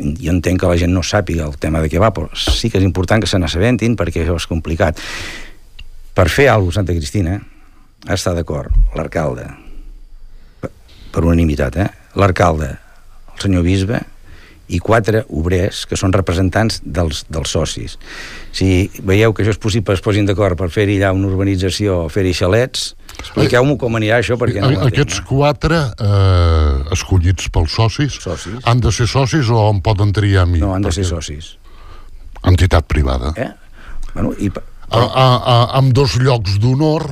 [0.00, 2.80] jo entenc que la gent no sàpiga el tema de què va, però sí que
[2.80, 5.00] és important que se n'assabentin perquè això és complicat.
[6.14, 7.38] Per fer alguna cosa Santa Cristina
[8.06, 9.46] d'estar d'acord l'alcalde,
[11.10, 11.90] per unanimitat, eh?
[12.16, 12.70] l'alcalde,
[13.34, 14.00] el senyor bisbe
[14.70, 17.96] i quatre obrers que són representants dels, dels socis.
[18.54, 22.08] Si veieu que això és possible, es posin d'acord per fer-hi allà una urbanització o
[22.12, 25.24] fer-hi xalets, expliqueu-m'ho com anirà això perquè no Aquests eh?
[25.28, 28.60] quatre eh, escollits pels socis, Socis.
[28.64, 30.62] han de ser socis o en poden triar a mi?
[30.62, 31.56] No, han de ser socis.
[32.46, 33.34] Entitat privada.
[33.36, 33.50] Eh?
[34.14, 34.48] Bueno, i,
[34.90, 37.04] A, a, a, amb dos llocs d'honor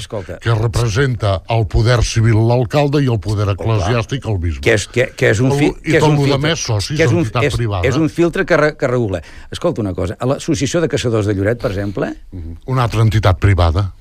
[0.42, 4.62] que representa el poder civil l'alcalde i el poder eclesiàstic el bisbe.
[4.66, 6.96] que és, que, que és un, fi, I que és tot un filtre, més socis
[6.98, 7.86] que és un, d'entitat és, privada.
[7.86, 9.20] és un filtre que, re, que regula.
[9.54, 12.10] Escolta una cosa, a l'Associació de Caçadors de Lloret, per exemple,
[12.66, 13.92] Una altra entitat privada.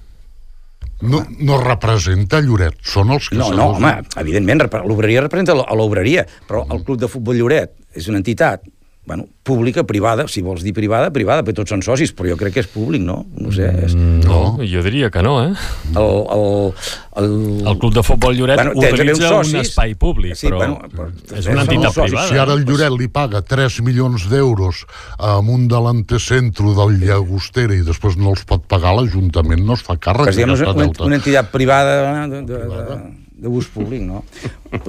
[1.02, 3.58] No, no representa Lloret, són els no, caçadors.
[3.58, 8.66] no, home, evidentment, l'obreria representa l'obreria, però el Club de Futbol Lloret és una entitat
[9.08, 12.58] bueno, pública, privada, si vols dir privada, privada, perquè tots són socis, però jo crec
[12.58, 13.22] que és públic, no?
[13.40, 13.94] No sé, és...
[13.96, 15.54] No, jo diria que no, eh?
[15.96, 16.74] El, el,
[17.22, 17.30] el,
[17.72, 19.70] El Club de Futbol Lloret Bueno, utilitza uns un socis.
[19.72, 21.08] espai públic, Sí, però, bueno, però
[21.40, 22.12] és una entitat socis.
[22.12, 22.28] privada.
[22.28, 24.84] Si ara el Lloret li paga 3 milions d'euros
[25.18, 29.88] amb un delanter centre del Llagostera i després no els pot pagar, l'Ajuntament no es
[29.88, 33.00] fa càrrec diguem, d'aquesta una, una entitat privada de, de, de, de
[33.46, 34.24] ús públic, no?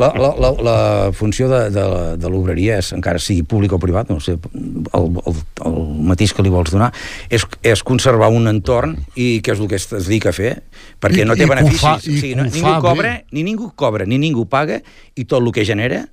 [0.00, 0.76] La, la, la, la
[1.12, 1.82] funció de, de,
[2.16, 5.36] de l'obreria és, encara sigui públic o privat, no sé, el, el,
[5.68, 5.76] el
[6.08, 6.88] matís que li vols donar,
[7.28, 10.54] és, és conservar un entorn i què és el que es dedica a fer,
[11.00, 11.82] perquè I- no i té ho beneficis.
[11.84, 13.26] fa- o i sigui, no, ningú cobra, bé.
[13.36, 14.80] ni ningú cobra, ni ningú paga,
[15.14, 16.06] i tot el que genera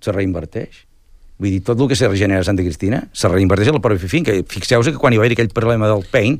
[0.00, 0.86] se reinverteix.
[1.42, 4.06] Vull dir, tot el que se regenera a Santa Cristina se reinverteix a la pròpia
[4.06, 4.30] finca.
[4.46, 6.36] Fixeu-vos que quan hi va haver aquell problema del Pain,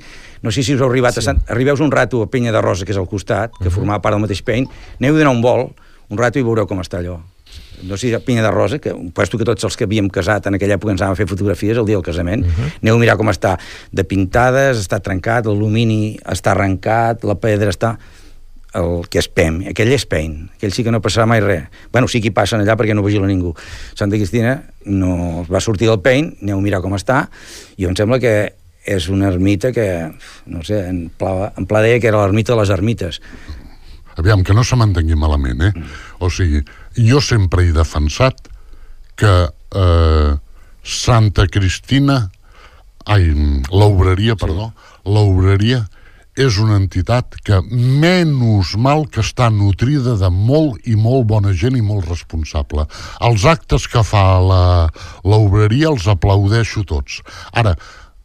[0.46, 1.18] no sé si us heu arribat sí.
[1.18, 1.40] a Sant...
[1.50, 3.74] Arribeu un rato a Penya de Rosa, que és al costat, que Mhm.
[3.74, 4.68] formava part del mateix Pain,
[5.00, 5.72] aneu a donar un vol,
[6.08, 7.18] un rato i veureu com està allò.
[7.82, 10.46] No sé si a Penya de Rosa, que puesto que tots els que havíem casat
[10.46, 12.54] en aquella època ens anàvem a fer fotografies el dia del casament, uh Mhm.
[12.54, 12.78] -huh.
[12.82, 13.58] aneu a mirar com està
[13.90, 17.98] de pintades, està trencat, l'alumini està arrencat, la pedra està
[18.78, 21.68] el que és PEM, aquell és PEN, aquell sí que no passarà mai res.
[21.92, 23.52] Bueno, sí que hi passen allà perquè no vigila ningú.
[23.98, 24.56] Santa Cristina
[24.88, 27.26] no va sortir del PEN, aneu a mirar com està,
[27.76, 28.34] i em sembla que
[28.82, 29.86] és una ermita que,
[30.50, 33.20] no sé, en pla, en pla deia que era l'ermita de les ermites.
[34.18, 35.72] Aviam, que no se m'entengui malament, eh?
[36.20, 36.64] O sigui,
[36.98, 38.48] jo sempre he defensat
[39.16, 40.32] que eh,
[40.82, 42.26] Santa Cristina,
[43.06, 43.30] ai,
[43.70, 44.72] l'obreria, perdó,
[45.06, 45.84] l'obreria
[46.36, 51.76] és una entitat que menys mal que està nutrida de molt i molt bona gent
[51.76, 52.86] i molt responsable.
[53.20, 54.88] Els actes que fa la-
[55.24, 57.20] l'obreria els aplaudeixo tots.
[57.52, 57.76] Ara,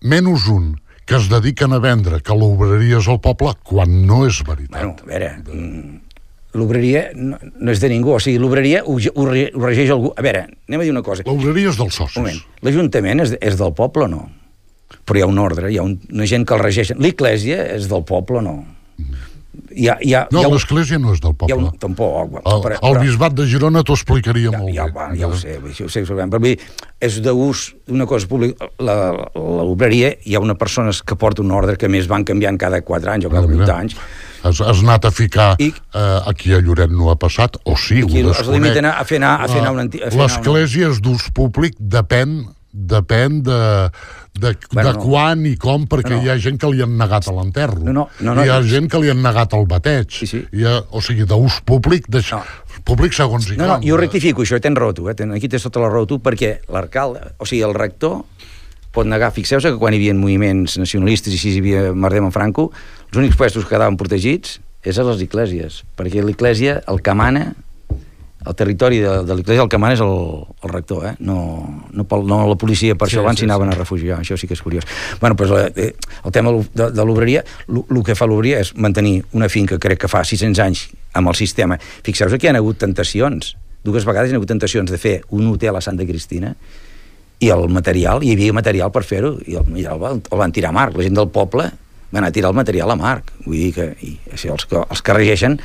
[0.02, 4.42] menys un que es dediquen a vendre que l'obreria és el poble quan no és
[4.44, 4.82] veritat.
[4.82, 6.00] Bueno, a veure, mm,
[6.54, 10.14] l'obreria no, no és de ningú, o sigui, l'obreria ho, ho, re- ho regeix algú...
[10.18, 11.24] A veure, anem a dir una cosa.
[11.28, 12.18] L'obreria és dels Un socis.
[12.18, 14.30] moment, l'Ajuntament és, és del poble o no?
[15.06, 16.92] Però hi ha un ordre, hi ha un, una gent que el regeix.
[16.98, 18.58] L'Eglésia és del poble no?
[19.74, 21.56] Hi ha, hi ha, No, un, l'església no és del poble.
[21.58, 22.36] un, tampoc.
[22.46, 24.92] El, però- el bisbat de Girona t'ho explicaria ja, molt ja, bé.
[24.94, 26.60] va, ja ho sé, això ho sé, ho sé, però vull dir,
[27.02, 28.68] és d'ús d'una cosa pública.
[29.36, 33.12] L'obreria, hi ha una persona que porta un ordre que més van canviant cada 4
[33.12, 33.78] anys o cada Ah, 8 mira.
[33.82, 33.96] anys.
[34.44, 35.56] Has, has anat a ficar...
[35.60, 38.62] I- eh, aquí a Lloret no ha passat, o sí, Aquí ho es desconec.
[38.62, 41.02] limiten a- fer anar- a fer anar una anti- a fer anar una- L'església és
[41.02, 42.46] d'ús públic, depèn
[42.78, 43.58] depèn de,
[44.38, 45.04] de, Bueno, de no.
[45.04, 46.24] quan i com, perquè No, no.
[46.24, 47.80] hi ha gent que li han negat a l'enterro.
[47.82, 48.68] No, no, no, no, hi ha no.
[48.70, 50.12] gent que li han negat el bateig.
[50.14, 50.44] Sí, sí.
[50.54, 52.44] Hi ha, o sigui, d'ús públic, de, No.
[52.86, 53.88] públic segons i No, no, com.
[53.88, 55.16] jo ho rectifico, això tens raó tu, eh?
[55.16, 58.24] Ten- aquí tens tota la raó tu, perquè l'alcalde, o sigui, el rector
[58.94, 62.32] pot negar, fixeu-se que quan hi havia moviments nacionalistes i si hi havia merdem en
[62.32, 62.72] Franco,
[63.12, 67.54] els únics puestos que quedaven protegits és a les eclèsies, perquè l'eclèsia, el que mana,
[68.48, 70.14] el territori de, de l'Eglésia el que mana és el,
[70.64, 71.14] el rector, eh?
[71.20, 71.36] no,
[71.92, 74.48] no, pel, no la policia, per Sí, això abans sí, anaven a refugiar, això sí
[74.48, 74.88] que és curiós.
[75.22, 75.94] Bueno, doncs, eh,
[76.24, 80.12] el tema de, de l'obreria, el que fa l'obreria és mantenir una finca, crec que
[80.12, 80.88] fa 600 anys,
[81.18, 81.78] amb el sistema.
[82.06, 85.48] Fixeu-vos que hi ha hagut tentacions, dues vegades hi ha hagut tentacions de fer un
[85.54, 86.54] hotel a Santa Cristina,
[87.40, 90.54] i el material, hi havia material per fer-ho, i el, i el, van- el van
[90.56, 91.68] tirar a Marc, la gent del poble
[92.08, 94.80] va anar a tirar el material a Marc, vull dir que i, això, els, que
[94.80, 95.58] els que regeixen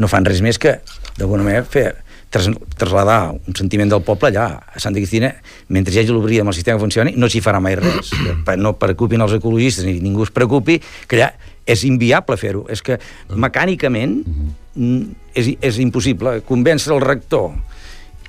[0.00, 0.78] no fan res més que,
[1.18, 1.84] d'alguna manera, fer,
[2.32, 2.48] tras,
[2.80, 5.34] trasladar un sentiment del poble allà, a Santa Cristina,
[5.68, 8.12] mentre hi hagi l'obria amb el sistema que funcioni, no s'hi farà mai res.
[8.62, 10.78] No preocupin els ecologistes ni ningú es preocupi,
[11.08, 11.28] que allà
[11.68, 12.64] és inviable fer-ho.
[12.72, 12.96] És que
[13.36, 16.38] mecànicament mm, és, és impossible.
[16.48, 17.52] Convèncer el rector,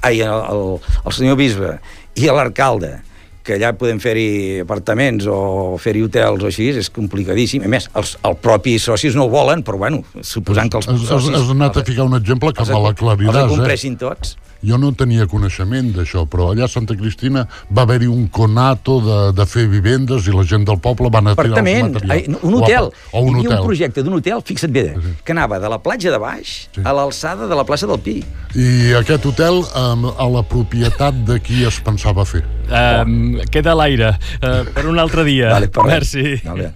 [0.03, 1.77] ai, el, el, el senyor bisbe
[2.19, 2.97] i l'alcalde
[3.43, 7.65] que allà podem fer-hi apartaments o fer-hi hotels o així, és complicadíssim.
[7.67, 11.03] A més, els, els propis socis no ho volen, però bueno, suposant que els Has,
[11.09, 11.35] socis...
[11.35, 13.51] has anat a ficar un exemple que els, me els l'aclariràs, eh?
[13.57, 14.37] compressin tots.
[14.63, 19.17] Jo no tenia coneixement d'això, però allà a Santa Cristina va haver-hi un conato de,
[19.35, 22.37] de fer vivendes i la gent del poble van a tirar els materials.
[22.47, 22.87] un hotel.
[23.11, 23.59] O, o un Hi havia hotel.
[23.59, 24.85] un projecte d'un hotel, fixa't bé,
[25.27, 26.79] que anava de la platja de baix Sí.
[26.79, 28.21] a l'alçada de la plaça del Pi.
[28.55, 32.45] I aquest hotel, a la propietat de qui es pensava fer?
[32.71, 34.17] Um, queda a l'aire.
[34.41, 35.49] Uh, per un altre dia.
[35.49, 35.69] Vale.
[35.85, 36.39] Merci.
[36.43, 36.71] Vale.